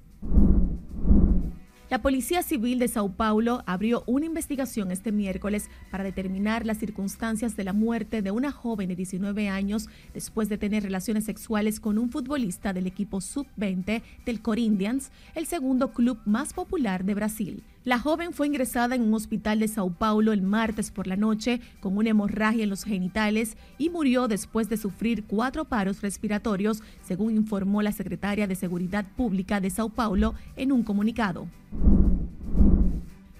[1.92, 7.54] La Policía Civil de Sao Paulo abrió una investigación este miércoles para determinar las circunstancias
[7.54, 11.98] de la muerte de una joven de 19 años después de tener relaciones sexuales con
[11.98, 17.62] un futbolista del equipo sub-20 del Corinthians, el segundo club más popular de Brasil.
[17.84, 21.60] La joven fue ingresada en un hospital de Sao Paulo el martes por la noche
[21.80, 27.34] con una hemorragia en los genitales y murió después de sufrir cuatro paros respiratorios, según
[27.34, 31.48] informó la secretaria de Seguridad Pública de Sao Paulo en un comunicado.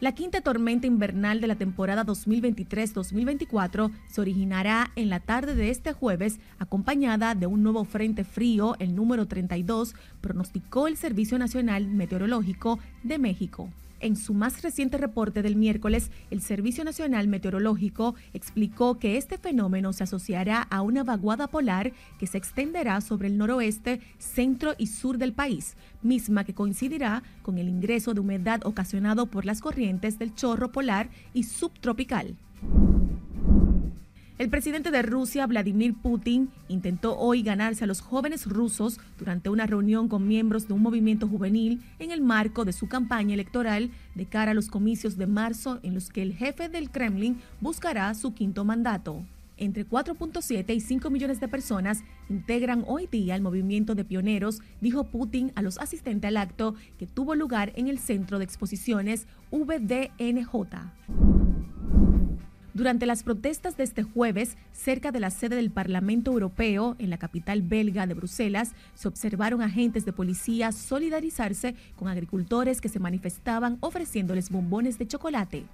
[0.01, 5.93] La quinta tormenta invernal de la temporada 2023-2024 se originará en la tarde de este
[5.93, 12.81] jueves, acompañada de un nuevo frente frío, el número 32, pronosticó el Servicio Nacional Meteorológico
[13.05, 13.71] de México.
[14.03, 19.93] En su más reciente reporte del miércoles, el Servicio Nacional Meteorológico explicó que este fenómeno
[19.93, 25.19] se asociará a una vaguada polar que se extenderá sobre el noroeste, centro y sur
[25.19, 30.35] del país, misma que coincidirá con el ingreso de humedad ocasionado por las corrientes del
[30.35, 32.37] chorro polar y subtropical.
[34.43, 39.69] El presidente de Rusia, Vladimir Putin, intentó hoy ganarse a los jóvenes rusos durante una
[39.69, 44.27] reunión con miembros de un movimiento juvenil en el marco de su campaña electoral de
[44.27, 48.35] cara a los comicios de marzo en los que el jefe del Kremlin buscará su
[48.35, 49.23] quinto mandato.
[49.59, 55.05] Entre 4.7 y 5 millones de personas integran hoy día el movimiento de pioneros, dijo
[55.05, 60.51] Putin a los asistentes al acto que tuvo lugar en el Centro de Exposiciones VDNJ.
[62.75, 67.19] Durante las protestas de este jueves, cerca de la sede del Parlamento Europeo, en la
[67.19, 73.77] capital belga de Bruselas, se observaron agentes de policía solidarizarse con agricultores que se manifestaban
[73.81, 75.65] ofreciéndoles bombones de chocolate.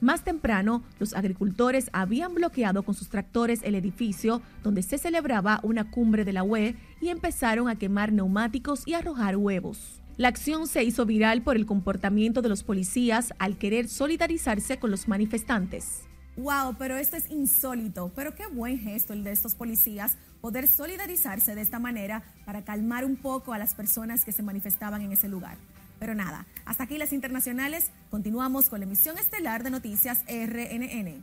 [0.00, 5.90] Más temprano, los agricultores habían bloqueado con sus tractores el edificio donde se celebraba una
[5.92, 10.00] cumbre de la UE y empezaron a quemar neumáticos y arrojar huevos.
[10.16, 14.90] La acción se hizo viral por el comportamiento de los policías al querer solidarizarse con
[14.90, 16.07] los manifestantes.
[16.38, 18.12] Wow, pero esto es insólito.
[18.14, 23.04] Pero qué buen gesto el de estos policías poder solidarizarse de esta manera para calmar
[23.04, 25.56] un poco a las personas que se manifestaban en ese lugar.
[25.98, 27.90] Pero nada, hasta aquí las internacionales.
[28.08, 31.20] Continuamos con la emisión estelar de noticias RNN.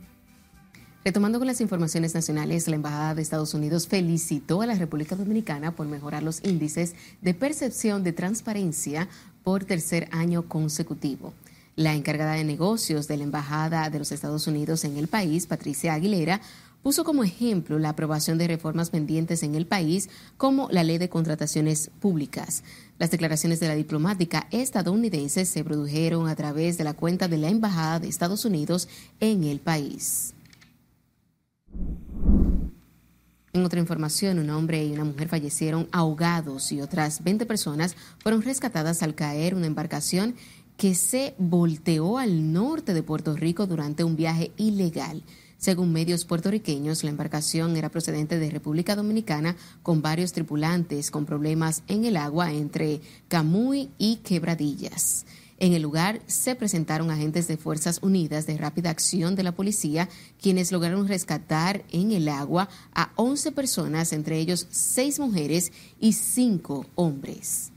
[1.02, 5.70] Retomando con las informaciones nacionales, la Embajada de Estados Unidos felicitó a la República Dominicana
[5.70, 9.08] por mejorar los índices de percepción de transparencia
[9.42, 11.32] por tercer año consecutivo.
[11.76, 15.92] La encargada de negocios de la Embajada de los Estados Unidos en el país, Patricia
[15.92, 16.40] Aguilera,
[16.82, 20.08] puso como ejemplo la aprobación de reformas pendientes en el país,
[20.38, 22.64] como la ley de contrataciones públicas.
[22.98, 27.50] Las declaraciones de la diplomática estadounidense se produjeron a través de la cuenta de la
[27.50, 28.88] Embajada de Estados Unidos
[29.20, 30.32] en el país.
[33.52, 38.40] En otra información, un hombre y una mujer fallecieron ahogados y otras 20 personas fueron
[38.40, 40.36] rescatadas al caer una embarcación
[40.76, 45.22] que se volteó al norte de Puerto Rico durante un viaje ilegal.
[45.58, 51.82] Según medios puertorriqueños, la embarcación era procedente de República Dominicana con varios tripulantes con problemas
[51.88, 55.24] en el agua entre Camuy y Quebradillas.
[55.58, 60.10] En el lugar se presentaron agentes de Fuerzas Unidas de Rápida Acción de la Policía,
[60.38, 66.84] quienes lograron rescatar en el agua a 11 personas, entre ellos 6 mujeres y 5
[66.94, 67.72] hombres.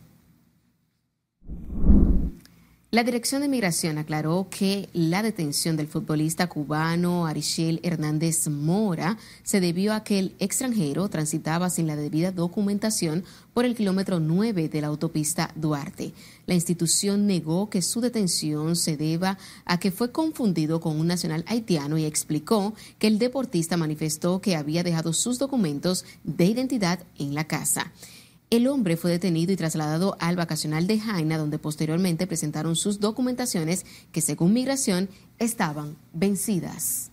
[2.91, 9.61] La Dirección de Migración aclaró que la detención del futbolista cubano Arichel Hernández Mora se
[9.61, 14.81] debió a que el extranjero transitaba sin la debida documentación por el kilómetro 9 de
[14.81, 16.13] la autopista Duarte.
[16.47, 21.43] La institución negó que su detención se deba a que fue confundido con un nacional
[21.45, 27.35] haitiano y explicó que el deportista manifestó que había dejado sus documentos de identidad en
[27.35, 27.91] la casa.
[28.49, 33.85] El hombre fue detenido y trasladado al vacacional de Jaina, donde posteriormente presentaron sus documentaciones
[34.11, 35.07] que, según migración,
[35.37, 37.11] estaban vencidas.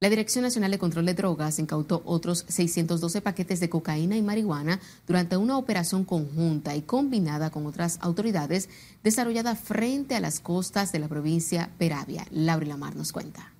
[0.00, 4.80] La Dirección Nacional de Control de Drogas incautó otros 612 paquetes de cocaína y marihuana
[5.06, 8.70] durante una operación conjunta y combinada con otras autoridades
[9.02, 12.26] desarrollada frente a las costas de la provincia Peravia.
[12.30, 13.52] Laura Lamar nos cuenta.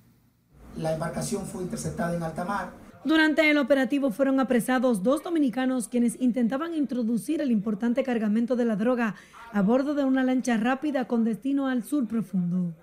[0.77, 6.19] La embarcación fue interceptada en alta mar durante el operativo fueron apresados dos dominicanos quienes
[6.19, 9.15] intentaban introducir el importante cargamento de la droga
[9.53, 12.73] a bordo de una lancha rápida con destino al sur profundo.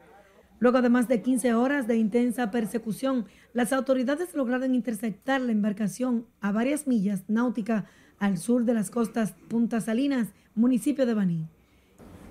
[0.59, 6.24] Luego de más de 15 horas de intensa persecución, las autoridades lograron interceptar la embarcación
[6.40, 7.85] a varias millas náuticas
[8.18, 11.46] al sur de las costas Punta Salinas, municipio de Baní.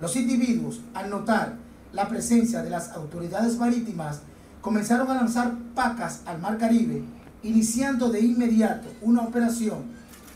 [0.00, 1.54] Los individuos, al notar
[1.92, 4.22] la presencia de las autoridades marítimas,
[4.60, 7.04] comenzaron a lanzar pacas al mar Caribe
[7.46, 9.84] iniciando de inmediato una operación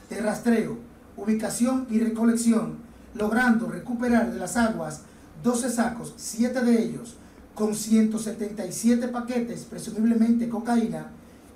[0.08, 0.78] de rastreo,
[1.16, 2.78] ubicación y recolección,
[3.14, 5.02] logrando recuperar de las aguas
[5.42, 7.16] 12 sacos, 7 de ellos
[7.54, 11.08] con 177 paquetes, presumiblemente cocaína,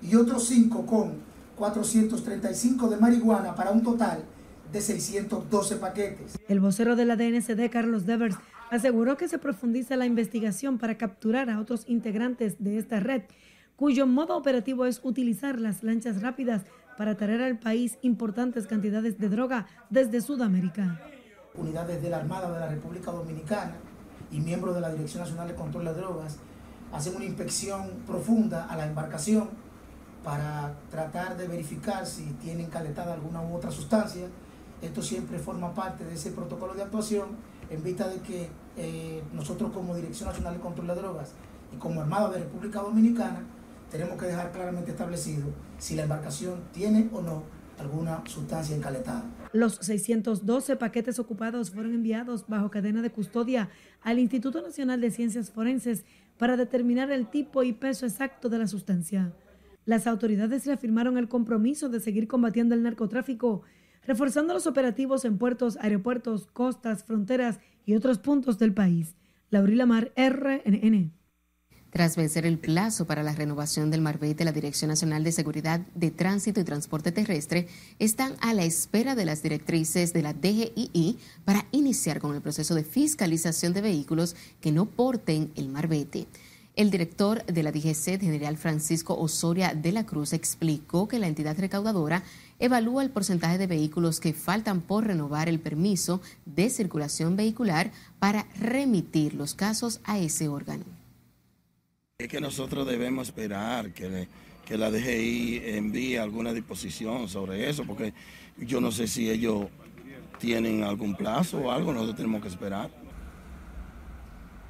[0.03, 1.13] y otros 5 con
[1.57, 4.23] 435 de marihuana para un total
[4.73, 6.39] de 612 paquetes.
[6.49, 8.37] El vocero de la DNCD, Carlos Devers,
[8.71, 13.23] aseguró que se profundiza la investigación para capturar a otros integrantes de esta red
[13.77, 16.63] cuyo modo operativo es utilizar las lanchas rápidas
[16.97, 21.01] para traer al país importantes cantidades de droga desde Sudamérica.
[21.55, 23.75] Unidades de la Armada de la República Dominicana
[24.31, 26.39] y miembros de la Dirección Nacional de Control de Drogas
[26.93, 29.49] hacen una inspección profunda a la embarcación
[30.23, 34.27] para tratar de verificar si tienen caletada alguna u otra sustancia.
[34.81, 37.31] Esto siempre forma parte de ese protocolo de actuación
[37.71, 41.33] en vista de que eh, nosotros como Dirección Nacional de Control de Drogas
[41.73, 43.45] y como Armada de República Dominicana
[43.95, 45.45] tenemos que dejar claramente establecido
[45.79, 47.45] si la embarcación tiene o no
[47.79, 49.23] alguna sustancia encaletada.
[49.53, 53.69] Los 612 paquetes ocupados fueron enviados bajo cadena de custodia
[54.03, 56.05] al Instituto Nacional de Ciencias Forenses
[56.39, 59.33] para determinar el tipo y peso exacto de la sustancia.
[59.85, 63.63] Las autoridades reafirmaron el compromiso de seguir combatiendo el narcotráfico,
[64.05, 69.15] reforzando los operativos en puertos, aeropuertos, costas, fronteras y otros puntos del país.
[69.51, 71.13] Laurila Mar, RNN.
[71.95, 76.11] Tras vencer el plazo para la renovación del Marbete, la Dirección Nacional de Seguridad de
[76.11, 77.69] Tránsito y Transporte Terrestre
[78.01, 82.75] están a la espera de las directrices de la DGII para iniciar con el proceso
[82.75, 86.27] de fiscalización de vehículos que no porten el Marbete.
[86.75, 91.57] El director de la DGC, general Francisco Osoria de la Cruz, explicó que la entidad
[91.57, 92.25] recaudadora
[92.59, 98.49] evalúa el porcentaje de vehículos que faltan por renovar el permiso de circulación vehicular para
[98.59, 101.04] remitir los casos a ese órgano.
[102.17, 104.29] Es que nosotros debemos esperar que,
[104.65, 108.15] que la DGI envíe alguna disposición sobre eso, porque
[108.57, 109.67] yo no sé si ellos
[110.39, 112.89] tienen algún plazo o algo, nosotros tenemos que esperar.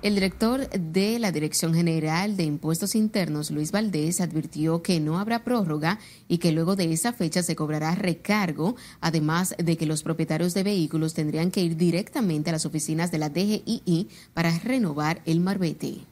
[0.01, 5.45] El director de la Dirección General de Impuestos Internos, Luis Valdés, advirtió que no habrá
[5.45, 10.55] prórroga y que luego de esa fecha se cobrará recargo, además de que los propietarios
[10.55, 15.41] de vehículos tendrían que ir directamente a las oficinas de la DGII para renovar el
[15.41, 16.07] marbete.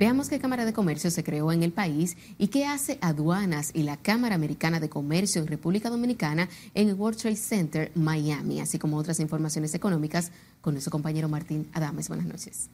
[0.00, 3.82] Veamos qué Cámara de Comercio se creó en el país y qué hace Aduanas y
[3.82, 8.78] la Cámara Americana de Comercio en República Dominicana en el World Trade Center Miami, así
[8.78, 10.32] como otras informaciones económicas
[10.62, 12.08] con nuestro compañero Martín Adames.
[12.08, 12.70] Buenas noches.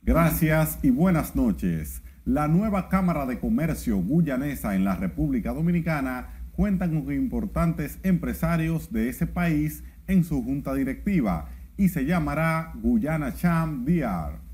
[0.00, 2.00] Gracias y buenas noches.
[2.24, 9.10] La nueva Cámara de Comercio guyanesa en la República Dominicana cuenta con importantes empresarios de
[9.10, 14.51] ese país en su junta directiva y se llamará Guyana Cham DR.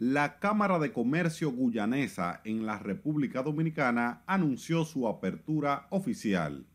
[0.00, 6.66] La Cámara de Comercio Guyanesa en la República Dominicana anunció su apertura oficial.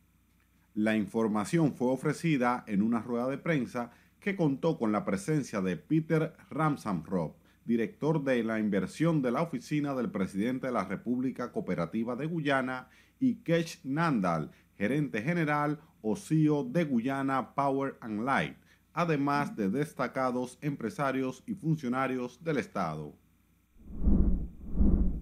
[0.74, 5.76] La información fue ofrecida en una rueda de prensa que contó con la presencia de
[5.76, 12.16] Peter Ramsamrop, director de la inversión de la oficina del presidente de la República Cooperativa
[12.16, 12.88] de Guyana,
[13.20, 18.56] y Kech Nandal, gerente general o CEO de Guyana Power and Light,
[18.94, 23.14] además de destacados empresarios y funcionarios del Estado.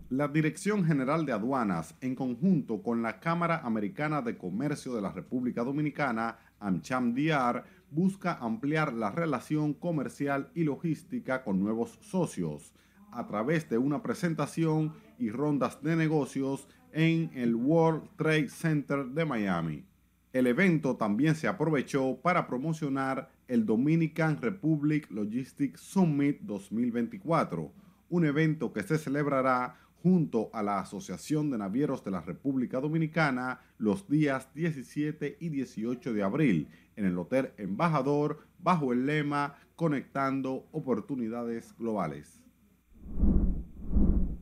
[0.10, 5.12] La Dirección General de Aduanas, en conjunto con la Cámara Americana de Comercio de la
[5.12, 12.74] República Dominicana, AmCham-DR, busca ampliar la relación comercial y logística con nuevos socios
[13.12, 19.26] a través de una presentación y rondas de negocios en el World Trade Center de
[19.26, 19.86] Miami.
[20.34, 27.72] El evento también se aprovechó para promocionar el Dominican Republic Logistics Summit 2024,
[28.10, 33.62] un evento que se celebrará junto a la Asociación de Navieros de la República Dominicana
[33.78, 40.68] los días 17 y 18 de abril en el Hotel Embajador bajo el lema Conectando
[40.72, 42.42] Oportunidades Globales.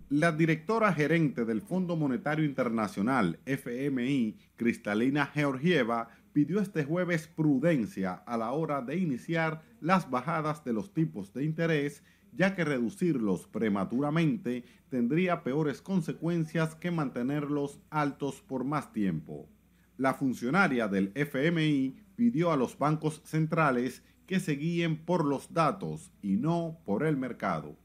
[0.09, 8.36] La directora gerente del Fondo Monetario Internacional, FMI, Cristalina Georgieva, pidió este jueves prudencia a
[8.36, 14.65] la hora de iniciar las bajadas de los tipos de interés, ya que reducirlos prematuramente
[14.89, 19.48] tendría peores consecuencias que mantenerlos altos por más tiempo.
[19.95, 26.12] La funcionaria del FMI pidió a los bancos centrales que se guíen por los datos
[26.21, 27.78] y no por el mercado.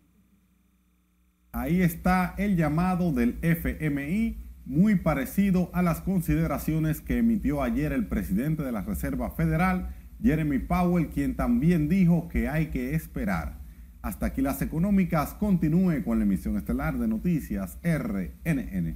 [1.53, 8.07] Ahí está el llamado del FMI, muy parecido a las consideraciones que emitió ayer el
[8.07, 13.59] presidente de la Reserva Federal, Jeremy Powell, quien también dijo que hay que esperar.
[14.01, 15.35] Hasta aquí las económicas.
[15.35, 18.95] Continúe con la emisión estelar de noticias RNN.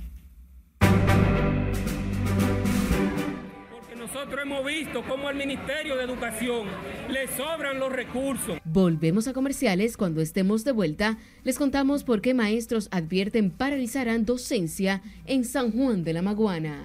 [4.15, 6.69] Nosotros hemos visto cómo al Ministerio de Educación
[7.11, 8.59] le sobran los recursos.
[8.65, 9.97] Volvemos a comerciales.
[9.97, 16.05] Cuando estemos de vuelta, les contamos por qué maestros advierten paralizarán docencia en San Juan
[16.05, 16.81] de la Maguana.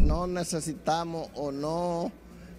[0.00, 2.10] No necesitamos o no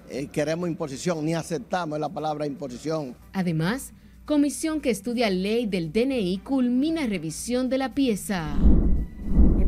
[0.09, 3.17] eh, queremos imposición, ni aceptamos la palabra imposición.
[3.33, 3.91] Además,
[4.23, 8.55] comisión que estudia ley del DNI culmina revisión de la pieza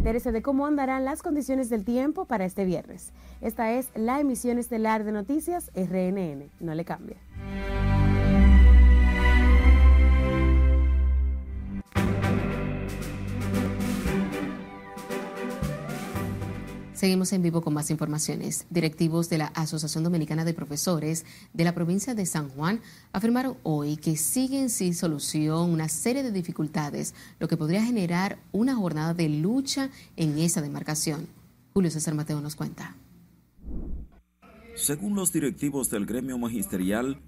[0.07, 3.11] Entérese de cómo andarán las condiciones del tiempo para este viernes.
[3.41, 6.49] Esta es la emisión estelar de noticias RNN.
[6.61, 7.17] No le cambie.
[16.97, 18.65] Seguimos en vivo con más informaciones.
[18.71, 22.81] Directivos de la Asociación Dominicana de Profesores de la provincia de San Juan
[23.13, 28.73] afirmaron hoy que siguen sin solución una serie de dificultades, lo que podría generar una
[28.73, 31.27] jornada de lucha en esa demarcación.
[31.71, 32.95] Julio César Mateo nos cuenta.
[34.73, 37.19] Según los directivos del gremio magisterial,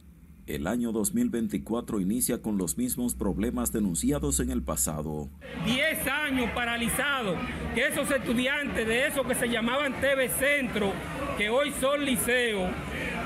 [0.50, 5.30] el año 2024 inicia con los mismos problemas denunciados en el pasado.
[5.64, 7.38] Diez años paralizados,
[7.76, 10.92] que esos estudiantes de eso que se llamaban TV Centro,
[11.38, 12.72] que hoy son liceos,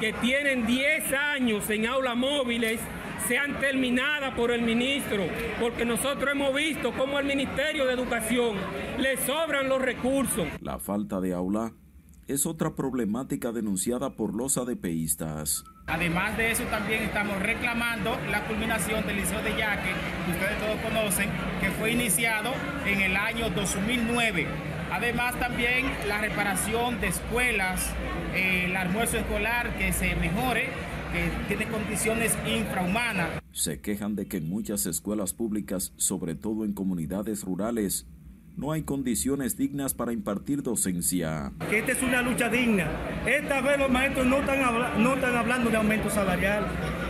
[0.02, 2.82] que tienen 10 años en aulas móviles,
[3.26, 5.24] sean terminadas por el ministro,
[5.62, 8.58] porque nosotros hemos visto cómo al Ministerio de Educación
[9.00, 10.46] le sobran los recursos.
[10.60, 11.72] La falta de aula
[12.28, 15.64] es otra problemática denunciada por los ADPistas.
[15.88, 19.92] Además de eso, también estamos reclamando la culminación del Liceo de Yaque,
[20.26, 22.52] que ustedes todos conocen, que fue iniciado
[22.86, 24.48] en el año 2009.
[24.92, 27.90] Además, también la reparación de escuelas,
[28.34, 30.70] eh, el almuerzo escolar que se mejore,
[31.12, 33.42] que tiene condiciones infrahumanas.
[33.52, 38.08] Se quejan de que en muchas escuelas públicas, sobre todo en comunidades rurales,
[38.56, 41.52] no hay condiciones dignas para impartir docencia.
[41.70, 42.88] Que esta es una lucha digna.
[43.26, 44.60] Esta vez los maestros no están,
[45.04, 46.68] no están hablando de aumento salarial,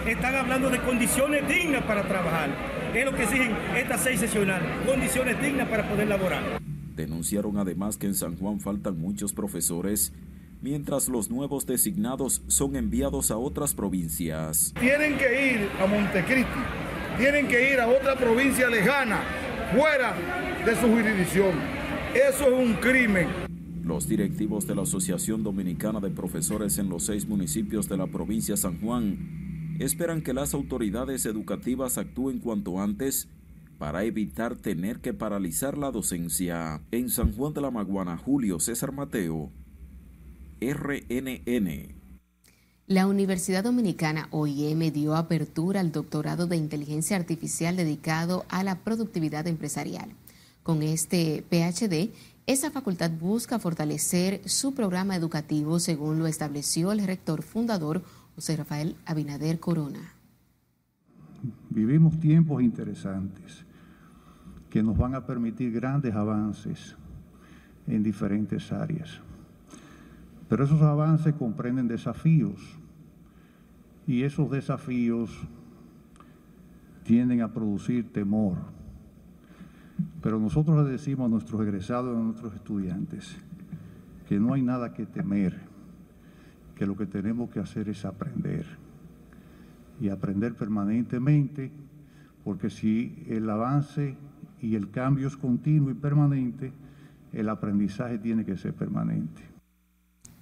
[0.08, 2.50] están hablando de condiciones dignas para trabajar.
[2.94, 6.62] Es lo que exigen estas seis sesionales, condiciones dignas para poder laborar.
[6.96, 10.14] Denunciaron además que en San Juan faltan muchos profesores,
[10.62, 14.74] mientras los nuevos designados son enviados a otras provincias.
[14.80, 16.60] Tienen que ir a Montecristi,
[17.18, 19.22] tienen que ir a otra provincia lejana,
[19.76, 20.14] fuera
[20.66, 21.52] de su jurisdicción.
[22.14, 23.28] Eso es un crimen.
[23.84, 28.54] Los directivos de la Asociación Dominicana de Profesores en los seis municipios de la provincia
[28.54, 33.28] de San Juan esperan que las autoridades educativas actúen cuanto antes
[33.78, 36.82] para evitar tener que paralizar la docencia.
[36.92, 39.52] En San Juan de la Maguana, Julio César Mateo,
[40.62, 42.04] RNN.
[42.88, 49.48] La Universidad Dominicana OIM dio apertura al doctorado de inteligencia artificial dedicado a la productividad
[49.48, 50.10] empresarial.
[50.64, 52.14] Con este PhD,
[52.48, 58.02] esa facultad busca fortalecer su programa educativo según lo estableció el rector fundador
[58.36, 60.14] José Rafael Abinader Corona.
[61.70, 63.66] Vivimos tiempos interesantes
[64.70, 66.96] que nos van a permitir grandes avances
[67.86, 69.20] en diferentes áreas.
[70.48, 72.62] Pero esos avances comprenden desafíos
[74.08, 75.30] y esos desafíos
[77.04, 78.83] tienden a producir temor
[80.22, 83.36] pero nosotros le decimos a nuestros egresados, a nuestros estudiantes,
[84.28, 85.60] que no hay nada que temer,
[86.76, 88.66] que lo que tenemos que hacer es aprender.
[90.00, 91.72] Y aprender permanentemente,
[92.44, 94.18] porque si el avance
[94.62, 96.74] y el cambio es continuo y permanente,
[97.32, 99.53] el aprendizaje tiene que ser permanente.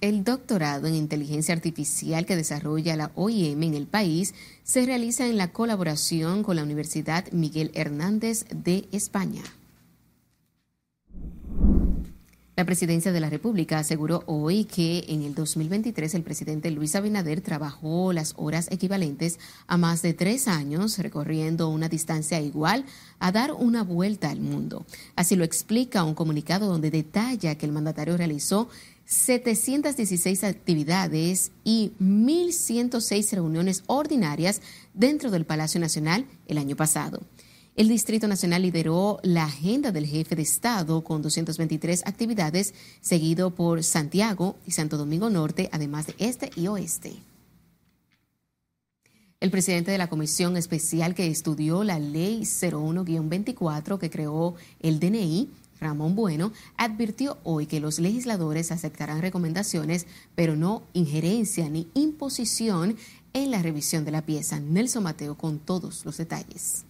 [0.02, 4.34] El doctorado en inteligencia artificial que desarrolla la OIM en el país
[4.64, 9.42] se realiza en la colaboración con la Universidad Miguel Hernández de España.
[12.54, 17.40] La presidencia de la República aseguró hoy que en el 2023 el presidente Luis Abinader
[17.40, 22.84] trabajó las horas equivalentes a más de tres años recorriendo una distancia igual
[23.20, 24.84] a dar una vuelta al mundo.
[25.16, 28.68] Así lo explica un comunicado donde detalla que el mandatario realizó
[29.04, 34.62] 716 actividades y 1.106 reuniones ordinarias
[34.94, 37.20] dentro del Palacio Nacional el año pasado.
[37.74, 43.82] El Distrito Nacional lideró la agenda del jefe de Estado con 223 actividades, seguido por
[43.82, 47.14] Santiago y Santo Domingo Norte, además de este y oeste.
[49.40, 55.48] El presidente de la comisión especial que estudió la ley 01-24 que creó el DNI,
[55.82, 62.96] Ramón Bueno, advirtió hoy que los legisladores aceptarán recomendaciones, pero no injerencia ni imposición
[63.34, 64.60] en la revisión de la pieza.
[64.60, 66.86] Nelson Mateo con todos los detalles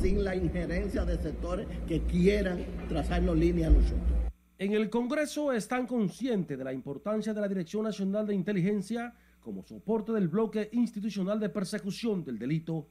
[0.00, 4.18] sin la injerencia de sectores que quieran trazarnos línea a nosotros.
[4.58, 9.62] En el Congreso están conscientes de la importancia de la Dirección Nacional de Inteligencia como
[9.62, 12.88] soporte del bloque institucional de persecución del delito.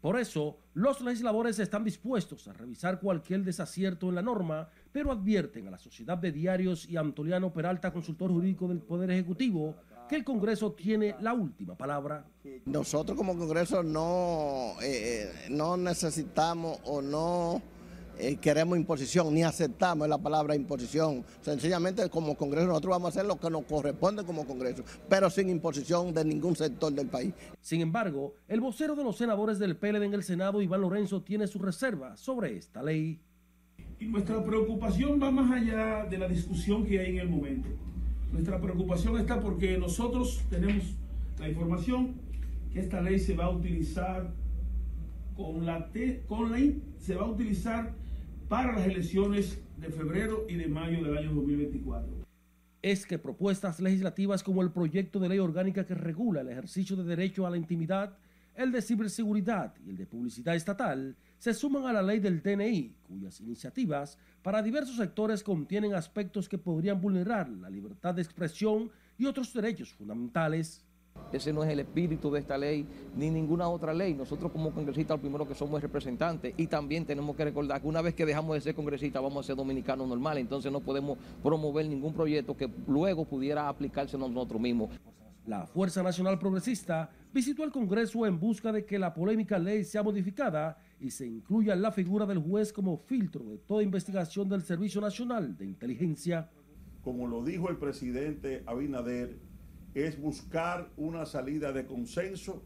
[0.00, 5.66] Por eso, los legisladores están dispuestos a revisar cualquier desacierto en la norma, pero advierten
[5.66, 9.74] a la Sociedad de Diarios y a Antoliano Peralta, consultor jurídico del Poder Ejecutivo,
[10.08, 12.24] que el Congreso tiene la última palabra.
[12.64, 17.60] Nosotros como Congreso no, eh, eh, no necesitamos o no
[18.18, 21.24] eh, queremos imposición, ni aceptamos la palabra imposición.
[21.40, 25.48] Sencillamente como Congreso nosotros vamos a hacer lo que nos corresponde como Congreso, pero sin
[25.48, 27.32] imposición de ningún sector del país.
[27.60, 31.46] Sin embargo, el vocero de los senadores del PLD en el Senado, Iván Lorenzo, tiene
[31.46, 33.20] su reserva sobre esta ley.
[34.00, 37.68] Y nuestra preocupación va más allá de la discusión que hay en el momento.
[38.32, 40.84] Nuestra preocupación está porque nosotros tenemos
[41.38, 42.14] la información
[42.72, 44.32] que esta ley se va a utilizar
[45.36, 45.88] con la,
[46.26, 46.58] con la
[46.98, 47.94] se va a utilizar
[48.48, 52.26] para las elecciones de febrero y de mayo del año 2024.
[52.80, 57.04] Es que propuestas legislativas como el proyecto de ley orgánica que regula el ejercicio de
[57.04, 58.16] derecho a la intimidad,
[58.54, 62.94] el de ciberseguridad y el de publicidad estatal se suman a la ley del DNI,
[63.06, 69.26] cuyas iniciativas para diversos sectores contienen aspectos que podrían vulnerar la libertad de expresión y
[69.26, 70.84] otros derechos fundamentales.
[71.32, 74.14] Ese no es el espíritu de esta ley ni ninguna otra ley.
[74.14, 78.00] Nosotros como congresistas lo primero que somos representantes y también tenemos que recordar que una
[78.00, 81.86] vez que dejamos de ser congresistas vamos a ser dominicanos normales, entonces no podemos promover
[81.86, 84.90] ningún proyecto que luego pudiera aplicarse a nosotros mismos.
[85.46, 90.02] La Fuerza Nacional Progresista visitó el Congreso en busca de que la polémica ley sea
[90.02, 95.00] modificada y se incluya la figura del juez como filtro de toda investigación del Servicio
[95.00, 96.50] Nacional de Inteligencia.
[97.02, 99.38] Como lo dijo el presidente Abinader,
[99.94, 102.62] es buscar una salida de consenso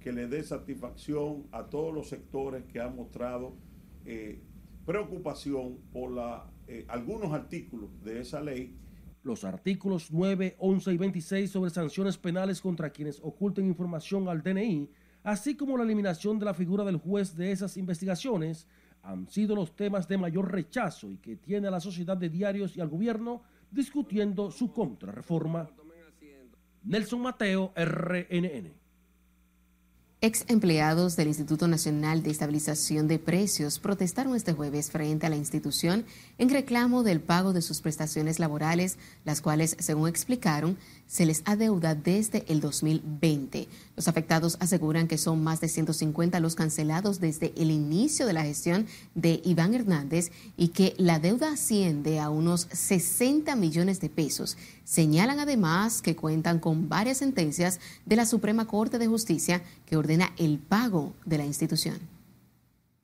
[0.00, 3.56] que le dé satisfacción a todos los sectores que han mostrado
[4.04, 4.42] eh,
[4.84, 8.76] preocupación por la, eh, algunos artículos de esa ley.
[9.22, 14.90] Los artículos 9, 11 y 26 sobre sanciones penales contra quienes oculten información al DNI,
[15.22, 18.66] así como la eliminación de la figura del juez de esas investigaciones,
[19.02, 22.76] han sido los temas de mayor rechazo y que tiene a la sociedad de diarios
[22.76, 25.68] y al gobierno discutiendo su contrarreforma.
[26.84, 28.84] Nelson Mateo, RNN.
[30.20, 35.36] Ex empleados del Instituto Nacional de Estabilización de Precios protestaron este jueves frente a la
[35.36, 36.06] institución
[36.38, 41.94] en reclamo del pago de sus prestaciones laborales, las cuales, según explicaron, se les adeuda
[41.94, 43.68] desde el 2020.
[43.96, 48.44] Los afectados aseguran que son más de 150 los cancelados desde el inicio de la
[48.44, 54.56] gestión de Iván Hernández y que la deuda asciende a unos 60 millones de pesos.
[54.84, 60.32] Señalan además que cuentan con varias sentencias de la Suprema Corte de Justicia que ordena
[60.36, 61.98] el pago de la institución.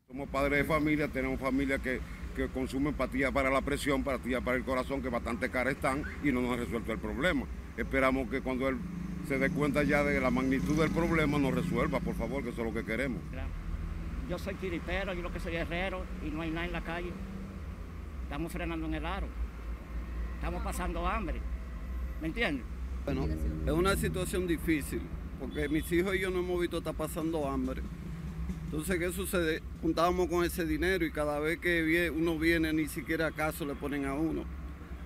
[0.06, 2.00] Somos padres de familia, tenemos familia que,
[2.36, 6.30] que consumen pastillas para la presión, pastillas para el corazón, que bastante caras están y
[6.32, 7.46] no nos ha resuelto el problema.
[7.76, 8.76] Esperamos que cuando él
[9.26, 12.60] se dé cuenta ya de la magnitud del problema nos resuelva, por favor, que eso
[12.60, 13.20] es lo que queremos.
[14.28, 17.12] Yo soy tiritero, yo lo que soy herrero y no hay nada en la calle.
[18.24, 19.28] Estamos frenando en el aro.
[20.36, 21.40] Estamos pasando hambre.
[22.20, 22.64] ¿Me entiendes?
[23.04, 23.26] Bueno,
[23.66, 25.00] es una situación difícil,
[25.38, 27.82] porque mis hijos y yo no hemos visto estar pasando hambre.
[28.66, 29.62] Entonces, ¿qué sucede?
[29.82, 34.04] Juntábamos con ese dinero y cada vez que uno viene, ni siquiera acaso le ponen
[34.04, 34.44] a uno.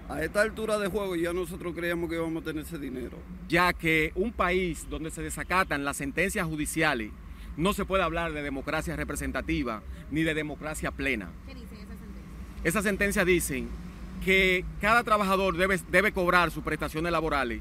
[0.08, 3.16] A esta altura de juego ya nosotros creíamos que íbamos a tener ese dinero.
[3.48, 7.10] Ya que un país donde se desacatan las sentencias judiciales,
[7.56, 11.30] no se puede hablar de democracia representativa ni de democracia plena.
[11.46, 12.64] ¿Qué dicen esas sentencias?
[12.64, 13.68] Esas sentencias dicen
[14.24, 17.60] que cada trabajador debe, debe cobrar sus prestaciones laborales.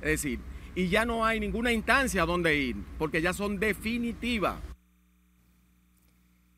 [0.00, 0.40] Es decir,
[0.74, 4.56] y ya no hay ninguna instancia a donde ir, porque ya son definitivas.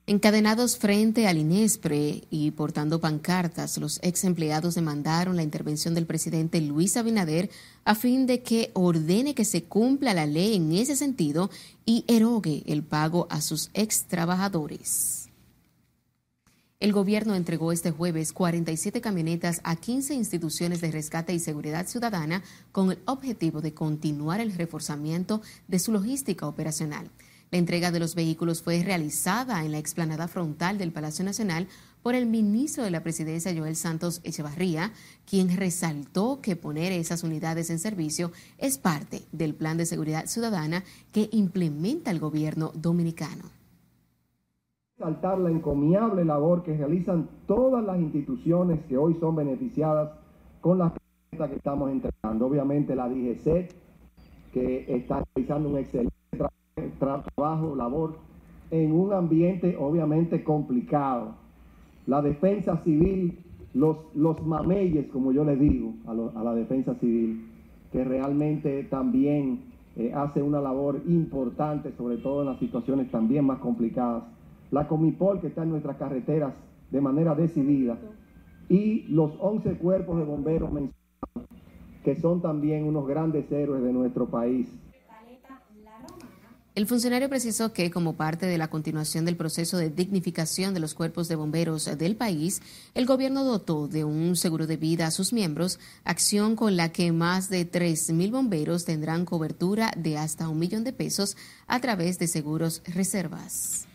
[0.06, 6.60] Encadenados frente al INESPRE y portando pancartas, los ex empleados demandaron la intervención del presidente
[6.60, 7.48] Luis Abinader
[7.84, 11.48] a fin de que ordene que se cumpla la ley en ese sentido
[11.84, 15.29] y erogue el pago a sus ex trabajadores.
[16.80, 22.42] El gobierno entregó este jueves 47 camionetas a 15 instituciones de rescate y seguridad ciudadana
[22.72, 27.10] con el objetivo de continuar el reforzamiento de su logística operacional.
[27.50, 31.68] La entrega de los vehículos fue realizada en la explanada frontal del Palacio Nacional
[32.02, 34.90] por el ministro de la Presidencia, Joel Santos Echevarría,
[35.26, 40.82] quien resaltó que poner esas unidades en servicio es parte del plan de seguridad ciudadana
[41.12, 43.59] que implementa el gobierno dominicano.
[45.00, 50.10] Saltar la encomiable labor que realizan todas las instituciones que hoy son beneficiadas
[50.60, 52.44] con las que estamos entregando.
[52.44, 53.70] Obviamente la DGC,
[54.52, 56.14] que está realizando un excelente
[56.98, 58.18] trabajo, labor,
[58.70, 61.30] en un ambiente obviamente complicado.
[62.06, 63.38] La defensa civil,
[63.72, 67.48] los, los mameyes, como yo le digo a, la defensa civil,
[67.90, 69.62] que realmente también
[69.96, 74.24] eh, hace una labor importante, sobre todo en las situaciones también más complicadas.
[74.70, 76.54] La Comipol, que está en nuestras carreteras
[76.90, 77.98] de manera decidida,
[78.68, 80.94] y los 11 cuerpos de bomberos mencionados,
[82.04, 84.68] que son también unos grandes héroes de nuestro país
[86.76, 90.94] El funcionario precisó que, como parte de la continuación del proceso de dignificación de los
[90.94, 92.62] cuerpos de bomberos del país,
[92.94, 97.10] el gobierno dotó de un seguro de vida a sus miembros, acción con la que
[97.10, 102.28] más de 3.000 bomberos tendrán cobertura de hasta un millón de pesos a través de
[102.28, 103.89] seguros reservas.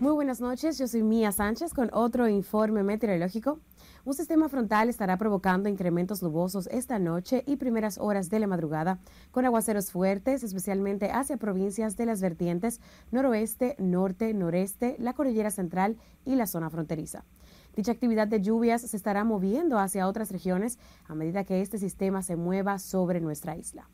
[0.00, 3.58] Muy buenas noches, yo soy Mía Sánchez con otro informe meteorológico.
[4.06, 8.98] Un sistema frontal estará provocando incrementos nubosos esta noche y primeras horas de la madrugada,
[9.30, 15.98] con aguaceros fuertes, especialmente hacia provincias de las vertientes noroeste, norte, noreste, la cordillera central
[16.24, 17.26] y la zona fronteriza.
[17.76, 22.22] Dicha actividad de lluvias se estará moviendo hacia otras regiones a medida que este sistema
[22.22, 23.86] se mueva sobre nuestra isla.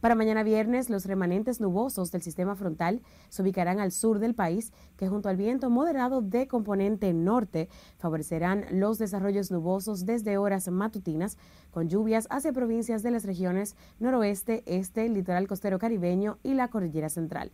[0.00, 4.72] Para mañana viernes, los remanentes nubosos del sistema frontal se ubicarán al sur del país,
[4.96, 11.36] que junto al viento moderado de componente norte favorecerán los desarrollos nubosos desde horas matutinas,
[11.72, 17.08] con lluvias hacia provincias de las regiones noroeste, este, litoral costero caribeño y la cordillera
[17.08, 17.50] central.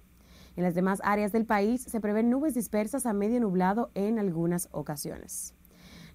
[0.56, 4.68] En las demás áreas del país se prevén nubes dispersas a medio nublado en algunas
[4.70, 5.54] ocasiones.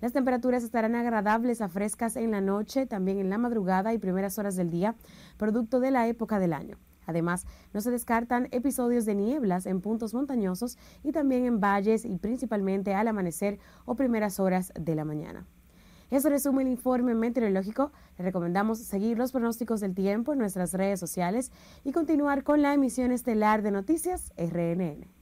[0.02, 4.40] Las temperaturas estarán agradables a frescas en la noche, también en la madrugada y primeras
[4.40, 4.96] horas del día,
[5.38, 6.78] producto de la época del año.
[7.06, 12.16] Además, no se descartan episodios de nieblas en puntos montañosos y también en valles y
[12.18, 15.48] principalmente al amanecer o primeras horas de la mañana.
[16.12, 17.92] Eso resume el informe meteorológico.
[18.18, 21.52] Le recomendamos seguir los pronósticos del tiempo en nuestras redes sociales
[21.84, 25.19] y continuar con la emisión estelar de noticias RNN.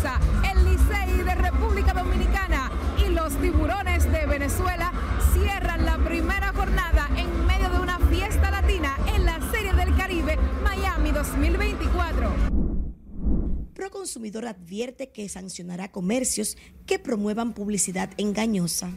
[0.00, 0.20] Pausa,
[0.50, 2.70] el Licey de República Dominicana
[3.04, 4.92] y los tiburones de Venezuela
[5.32, 10.38] cierran la primera jornada en medio de una fiesta latina en la Serie del Caribe
[10.62, 12.32] Miami 2024.
[13.74, 18.90] Proconsumidor advierte que sancionará comercios que promuevan publicidad engañosa.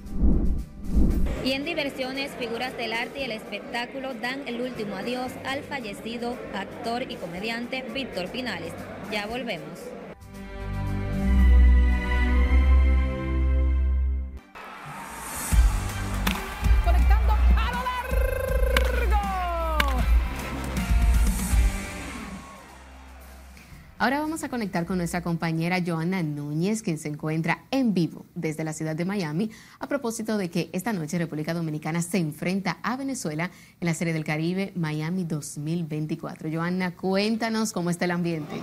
[1.44, 6.38] Y en diversiones, figuras del arte y el espectáculo dan el último adiós al fallecido
[6.54, 8.74] actor y comediante Víctor Pinales.
[9.12, 9.80] Ya volvemos.
[24.04, 28.66] Ahora vamos a conectar con nuestra compañera Joana Núñez, quien se encuentra en vivo desde
[28.66, 29.50] la ciudad de Miami,
[29.80, 33.50] a propósito de que esta noche República Dominicana se enfrenta a Venezuela
[33.80, 36.50] en la Serie del Caribe Miami 2024.
[36.52, 38.56] Joana, cuéntanos cómo está el ambiente.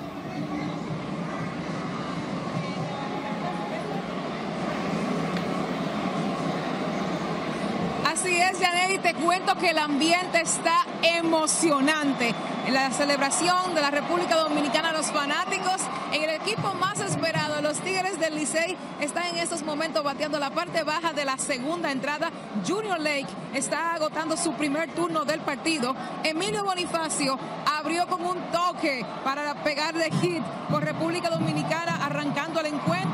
[8.04, 12.34] Así es, Yaneli, cuento que el ambiente está emocionante.
[12.66, 15.80] En la celebración de la República Dominicana, los fanáticos
[16.12, 20.50] en el equipo más esperado, los Tigres del Licey, están en estos momentos bateando la
[20.50, 22.30] parte baja de la segunda entrada.
[22.66, 25.96] Junior Lake está agotando su primer turno del partido.
[26.22, 27.38] Emilio Bonifacio
[27.78, 33.09] abrió con un toque para pegar de hit con República Dominicana arrancando el encuentro.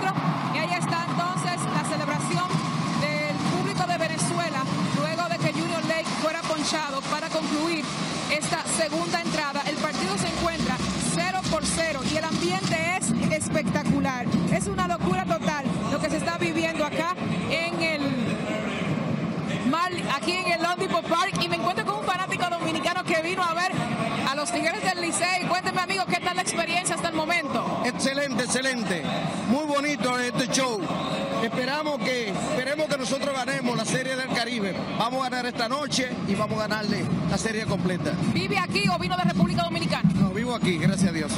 [7.11, 7.85] Para concluir
[8.31, 9.63] esta segunda entrada.
[9.69, 10.75] El partido se encuentra
[11.15, 14.25] 0 por 0 y el ambiente es espectacular.
[14.51, 17.15] Es una locura total lo que se está viviendo acá
[20.17, 23.43] aquí en el Lone Depot Park y me encuentro con un fanático dominicano que vino
[23.43, 23.73] a ver
[24.29, 25.47] a los Tigres del Licey.
[25.47, 27.83] Cuénteme, amigo, ¿qué tal la experiencia hasta el momento?
[27.85, 29.03] Excelente, excelente.
[29.49, 30.81] Muy bonito este show.
[31.43, 34.75] Esperamos que, esperemos que nosotros ganemos la Serie del Caribe.
[34.99, 38.13] Vamos a ganar esta noche y vamos a ganarle la serie completa.
[38.33, 40.09] ¿Vive aquí o vino de República Dominicana?
[40.15, 41.33] No, vivo aquí, gracias a Dios.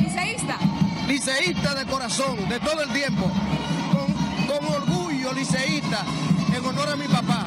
[0.00, 0.58] ¿Liceísta?
[1.06, 3.30] Liceísta de corazón, de todo el tiempo.
[3.92, 6.04] Con, con orgullo, liceísta,
[6.52, 7.46] en honor a mi papá.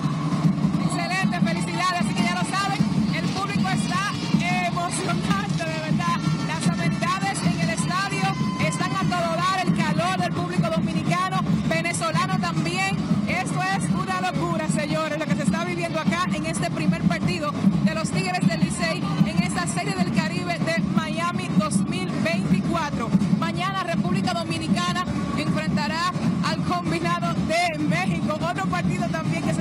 [4.88, 6.18] Emocionante, de verdad.
[6.48, 8.24] Las amenidades en el estadio
[8.66, 12.96] están a todo dar, el calor del público dominicano, venezolano también.
[13.28, 17.52] Esto es una locura, señores, lo que se está viviendo acá en este primer partido
[17.84, 23.10] de los Tigres del Licey en esta serie del Caribe de Miami 2024.
[23.40, 25.04] Mañana República Dominicana
[25.38, 26.14] enfrentará
[26.46, 29.54] al combinado de México, otro partido también que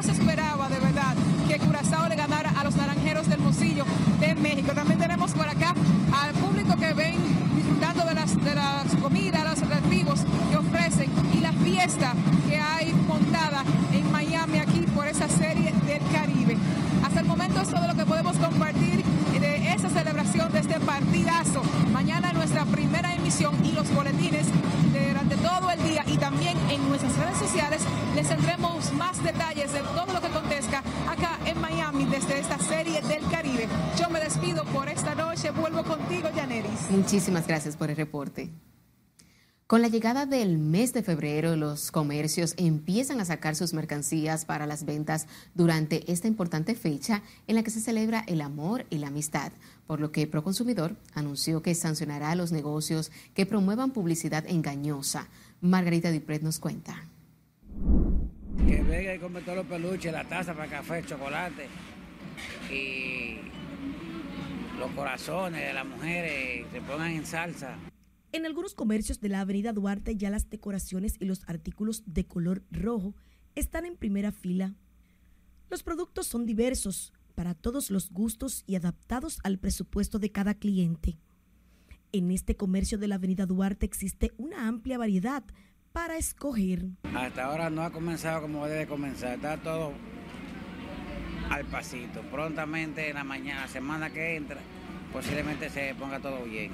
[0.00, 1.14] No se esperaba de verdad
[1.46, 3.84] que Curazao le ganara a los naranjeros del Mocillo
[4.18, 4.72] de México.
[4.72, 5.74] También tenemos por acá
[6.10, 7.16] al público que ven
[7.54, 10.20] disfrutando de las, de las comidas, los atractivos
[10.50, 12.14] que ofrecen y la fiesta
[12.48, 16.56] que hay montada en Miami aquí por esa serie del Caribe.
[17.04, 18.30] Hasta el momento es todo lo que podemos
[21.00, 21.62] partidazo.
[21.92, 24.46] Mañana nuestra primera emisión y los boletines
[24.92, 27.80] durante todo el día y también en nuestras redes sociales
[28.14, 28.59] les tendremos
[29.22, 33.68] detalles de todo lo que acontezca acá en Miami desde esta serie del Caribe.
[33.98, 35.50] Yo me despido por esta noche.
[35.50, 36.90] Vuelvo contigo, Yaneris.
[36.90, 38.50] Muchísimas gracias por el reporte.
[39.70, 44.66] Con la llegada del mes de febrero, los comercios empiezan a sacar sus mercancías para
[44.66, 49.06] las ventas durante esta importante fecha en la que se celebra el amor y la
[49.06, 49.52] amistad,
[49.86, 55.28] por lo que Proconsumidor anunció que sancionará a los negocios que promuevan publicidad engañosa.
[55.60, 57.04] Margarita Dipret nos cuenta.
[58.58, 61.68] Que venga y come todos los peluches, la taza para café, chocolate
[62.70, 63.36] y
[64.78, 67.76] los corazones de las mujeres se pongan en salsa.
[68.32, 72.62] En algunos comercios de la avenida Duarte ya las decoraciones y los artículos de color
[72.70, 73.14] rojo
[73.54, 74.74] están en primera fila.
[75.68, 81.16] Los productos son diversos, para todos los gustos y adaptados al presupuesto de cada cliente.
[82.12, 85.42] En este comercio de la avenida Duarte existe una amplia variedad
[85.92, 86.86] para escoger.
[87.14, 89.92] Hasta ahora no ha comenzado como debe comenzar, está todo
[91.50, 92.22] al pasito.
[92.30, 94.58] Prontamente en la mañana, semana que entra,
[95.12, 96.70] posiblemente se ponga todo bien.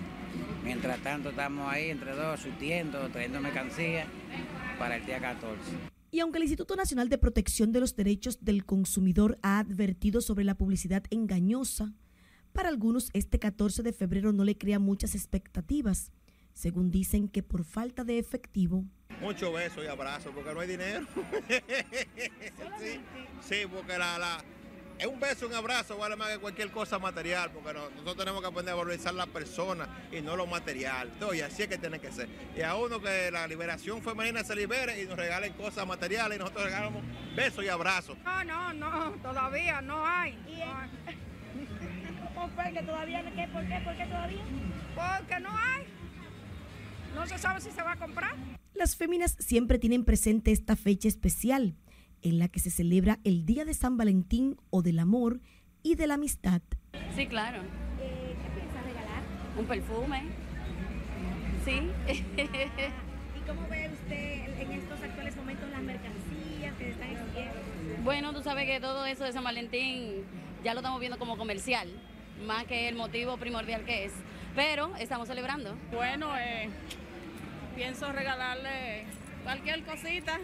[0.65, 4.07] Mientras tanto estamos ahí entre dos, surtiendo, trayendo mercancía
[4.79, 5.57] para el día 14.
[6.11, 10.45] Y aunque el Instituto Nacional de Protección de los Derechos del Consumidor ha advertido sobre
[10.45, 11.95] la publicidad engañosa,
[12.53, 16.11] para algunos este 14 de febrero no le crea muchas expectativas,
[16.57, 18.83] según dicen que por falta de efectivo.
[19.21, 21.07] Muchos besos y abrazos porque no hay dinero.
[22.81, 23.01] sí,
[23.43, 24.39] sí, porque la, la,
[24.99, 28.47] es un beso, un abrazo, vale más que cualquier cosa material, porque nosotros tenemos que
[28.47, 31.11] aprender a valorizar la persona y no lo material.
[31.13, 32.27] Entonces, y así es que tiene que ser.
[32.57, 36.39] Y a uno que la liberación femenina se libere y nos regalen cosas materiales y
[36.39, 37.03] nosotros regalamos
[37.37, 38.17] besos y abrazos.
[38.25, 40.39] No, no, no, todavía no hay.
[42.35, 43.23] ¿Por qué todavía?
[43.23, 43.49] ¿Por qué?
[43.85, 44.45] ¿Por qué todavía?
[44.95, 45.87] Porque no hay.
[47.17, 48.35] No se sabe si se va a comprar.
[48.75, 51.75] Las féminas siempre tienen presente esta fecha especial
[52.21, 55.41] en la que se celebra el Día de San Valentín o del amor
[55.83, 56.61] y de la amistad.
[57.15, 57.63] Sí, claro.
[58.03, 59.23] Eh, ¿Qué piensa regalar?
[59.59, 60.25] Un perfume.
[61.65, 61.91] Sí.
[62.37, 67.55] ¿Y cómo ve usted en estos actuales momentos las mercancías que están exigiendo?
[68.05, 70.23] Bueno, tú sabes que todo eso de San Valentín
[70.63, 71.89] ya lo estamos viendo como comercial,
[72.47, 74.13] más que el motivo primordial que es.
[74.55, 75.77] Pero estamos celebrando.
[75.93, 76.71] Bueno, eh,
[77.77, 79.05] pienso regalarle
[79.45, 80.41] cualquier cosita.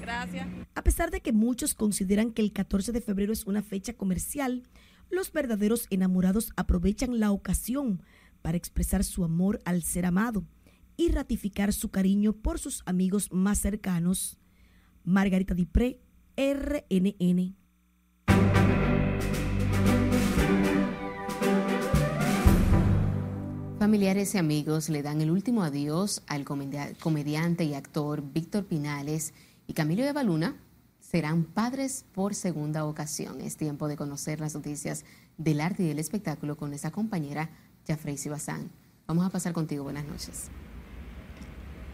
[0.00, 0.46] Gracias.
[0.74, 4.64] A pesar de que muchos consideran que el 14 de febrero es una fecha comercial,
[5.08, 8.02] los verdaderos enamorados aprovechan la ocasión
[8.42, 10.44] para expresar su amor al ser amado
[10.96, 14.38] y ratificar su cariño por sus amigos más cercanos.
[15.04, 16.00] Margarita Dipré,
[16.36, 17.59] RNN.
[23.80, 29.32] Familiares y amigos le dan el último adiós al comediante y actor Víctor Pinales
[29.66, 30.54] y Camilo de Baluna
[30.98, 33.40] serán padres por segunda ocasión.
[33.40, 35.06] Es tiempo de conocer las noticias
[35.38, 37.48] del arte y del espectáculo con nuestra compañera
[37.88, 38.70] Jafrey Sibazán.
[39.06, 39.84] Vamos a pasar contigo.
[39.84, 40.50] Buenas noches.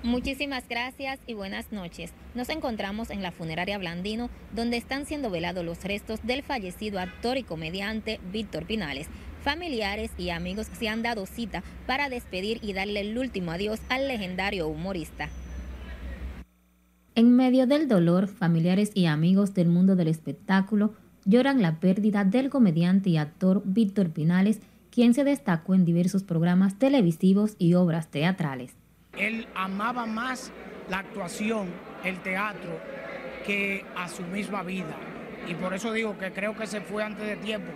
[0.03, 2.12] Muchísimas gracias y buenas noches.
[2.34, 7.39] Nos encontramos en la funeraria Blandino, donde están siendo velados los restos del fallecido actor
[7.39, 9.07] y comediante Víctor Pinales.
[9.47, 14.09] Familiares y amigos se han dado cita para despedir y darle el último adiós al
[14.09, 15.28] legendario humorista.
[17.14, 20.94] En medio del dolor, familiares y amigos del mundo del espectáculo
[21.24, 24.59] lloran la pérdida del comediante y actor Víctor Pinales,
[24.90, 28.74] quien se destacó en diversos programas televisivos y obras teatrales.
[29.16, 30.51] Él amaba más
[30.90, 31.68] la actuación,
[32.03, 32.80] el teatro,
[33.47, 34.97] que a su misma vida.
[35.49, 37.70] Y por eso digo que creo que se fue antes de tiempo,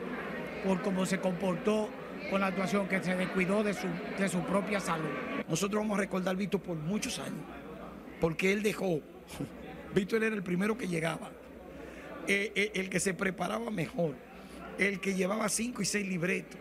[0.65, 1.89] por cómo se comportó
[2.29, 3.87] con la actuación, que se descuidó de su,
[4.19, 5.09] de su propia salud.
[5.49, 7.41] Nosotros vamos a recordar a Víctor por muchos años,
[8.21, 9.01] porque él dejó
[9.95, 11.31] Víctor era el primero que llegaba,
[12.27, 14.15] eh, eh, el que se preparaba mejor,
[14.79, 16.59] el que llevaba cinco y seis libretos,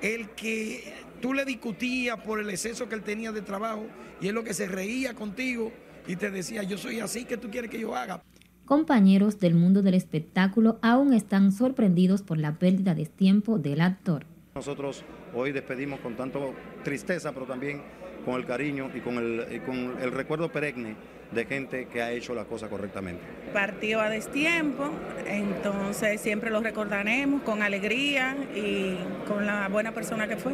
[0.00, 3.86] el que tú le discutías por el exceso que él tenía de trabajo
[4.20, 5.72] y es lo que se reía contigo
[6.06, 8.22] y te decía, yo soy así que tú quieres que yo haga.
[8.68, 14.26] Compañeros del mundo del espectáculo aún están sorprendidos por la pérdida de tiempo del actor.
[14.54, 15.04] Nosotros
[15.34, 16.52] hoy despedimos con tanto
[16.84, 17.80] tristeza, pero también
[18.26, 20.96] con el cariño y con el, y con el recuerdo perenne
[21.32, 23.22] de gente que ha hecho la cosa correctamente.
[23.54, 24.90] Partió a destiempo,
[25.26, 30.52] entonces siempre lo recordaremos con alegría y con la buena persona que fue.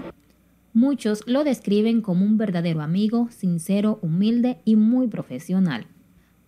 [0.73, 5.89] Muchos lo describen como un verdadero amigo, sincero, humilde y muy profesional.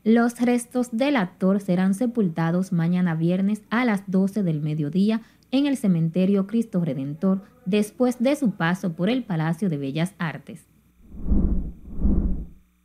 [0.07, 5.77] Los restos del actor serán sepultados mañana viernes a las 12 del mediodía en el
[5.77, 10.65] cementerio Cristo Redentor después de su paso por el Palacio de Bellas Artes.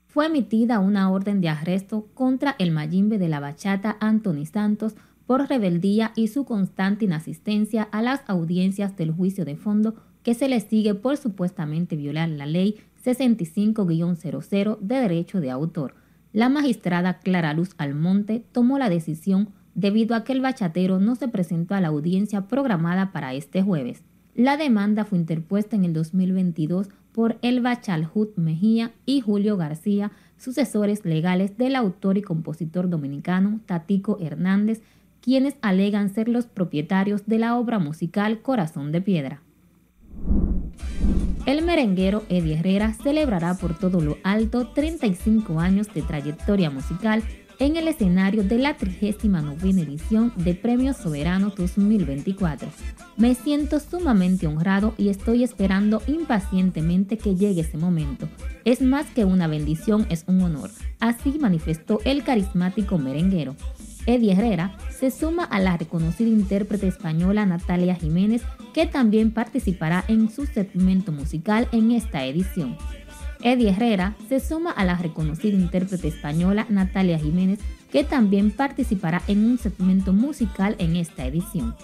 [0.08, 4.96] Fue emitida una orden de arresto contra el Mayimbe de la Bachata Anthony Santos
[5.28, 9.94] por rebeldía y su constante inasistencia a las audiencias del juicio de fondo
[10.24, 16.01] que se le sigue por supuestamente violar la ley 65-00 de derecho de autor.
[16.34, 21.28] La magistrada Clara Luz Almonte tomó la decisión debido a que el bachatero no se
[21.28, 24.04] presentó a la audiencia programada para este jueves.
[24.34, 31.04] La demanda fue interpuesta en el 2022 por Elba Chalhut Mejía y Julio García, sucesores
[31.04, 34.82] legales del autor y compositor dominicano Tatico Hernández,
[35.22, 39.42] quienes alegan ser los propietarios de la obra musical Corazón de Piedra.
[41.46, 47.24] El merenguero Eddie Herrera celebrará por todo lo alto 35 años de trayectoria musical
[47.62, 52.68] en el escenario de la 39 edición de Premios Soberanos 2024.
[53.18, 58.28] Me siento sumamente honrado y estoy esperando impacientemente que llegue ese momento.
[58.66, 60.72] Es más que una bendición, es un honor.
[61.00, 63.56] Así manifestó el carismático merenguero.
[64.08, 68.42] Eddie Herrera se suma a la reconocida intérprete española Natalia Jiménez,
[68.74, 72.78] que también participará en su segmento musical en esta edición.
[73.44, 77.60] Eddie Herrera se suma a la reconocida intérprete española Natalia Jiménez,
[77.92, 81.76] que también participará en un segmento musical en esta edición.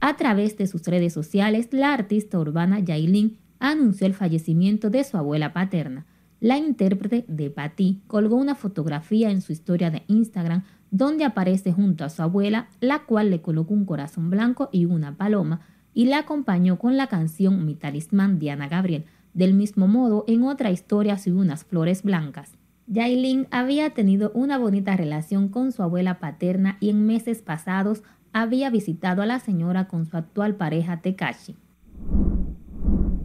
[0.00, 5.16] A través de sus redes sociales, la artista urbana Yailin anunció el fallecimiento de su
[5.16, 6.06] abuela paterna.
[6.40, 12.04] La intérprete de Patti colgó una fotografía en su historia de Instagram donde aparece junto
[12.04, 16.18] a su abuela, la cual le colocó un corazón blanco y una paloma, y la
[16.18, 21.40] acompañó con la canción Mi talismán Diana Gabriel, del mismo modo, en otra historia subió
[21.40, 22.52] unas flores blancas.
[22.86, 28.70] Yailin había tenido una bonita relación con su abuela paterna y en meses pasados había
[28.70, 31.56] visitado a la señora con su actual pareja Tekashi.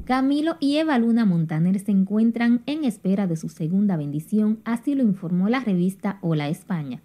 [0.06, 5.04] Camilo y Eva Luna Montaner se encuentran en espera de su segunda bendición, así lo
[5.04, 7.04] informó la revista Hola España.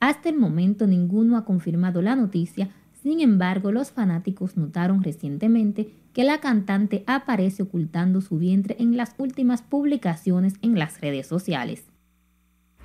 [0.00, 2.70] Hasta el momento ninguno ha confirmado la noticia,
[3.02, 9.14] sin embargo los fanáticos notaron recientemente que la cantante aparece ocultando su vientre en las
[9.18, 11.84] últimas publicaciones en las redes sociales.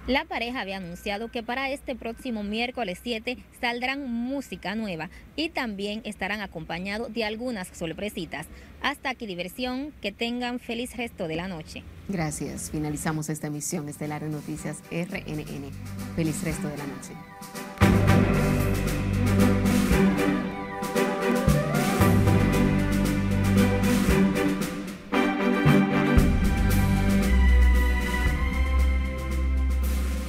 [0.05, 6.01] La pareja había anunciado que para este próximo miércoles 7 saldrán música nueva y también
[6.03, 8.47] estarán acompañados de algunas sorpresitas.
[8.81, 11.83] Hasta aquí diversión, que tengan feliz resto de la noche.
[12.09, 15.71] Gracias, finalizamos esta emisión Estelar de Noticias RNN.
[16.17, 17.13] Feliz resto de la noche.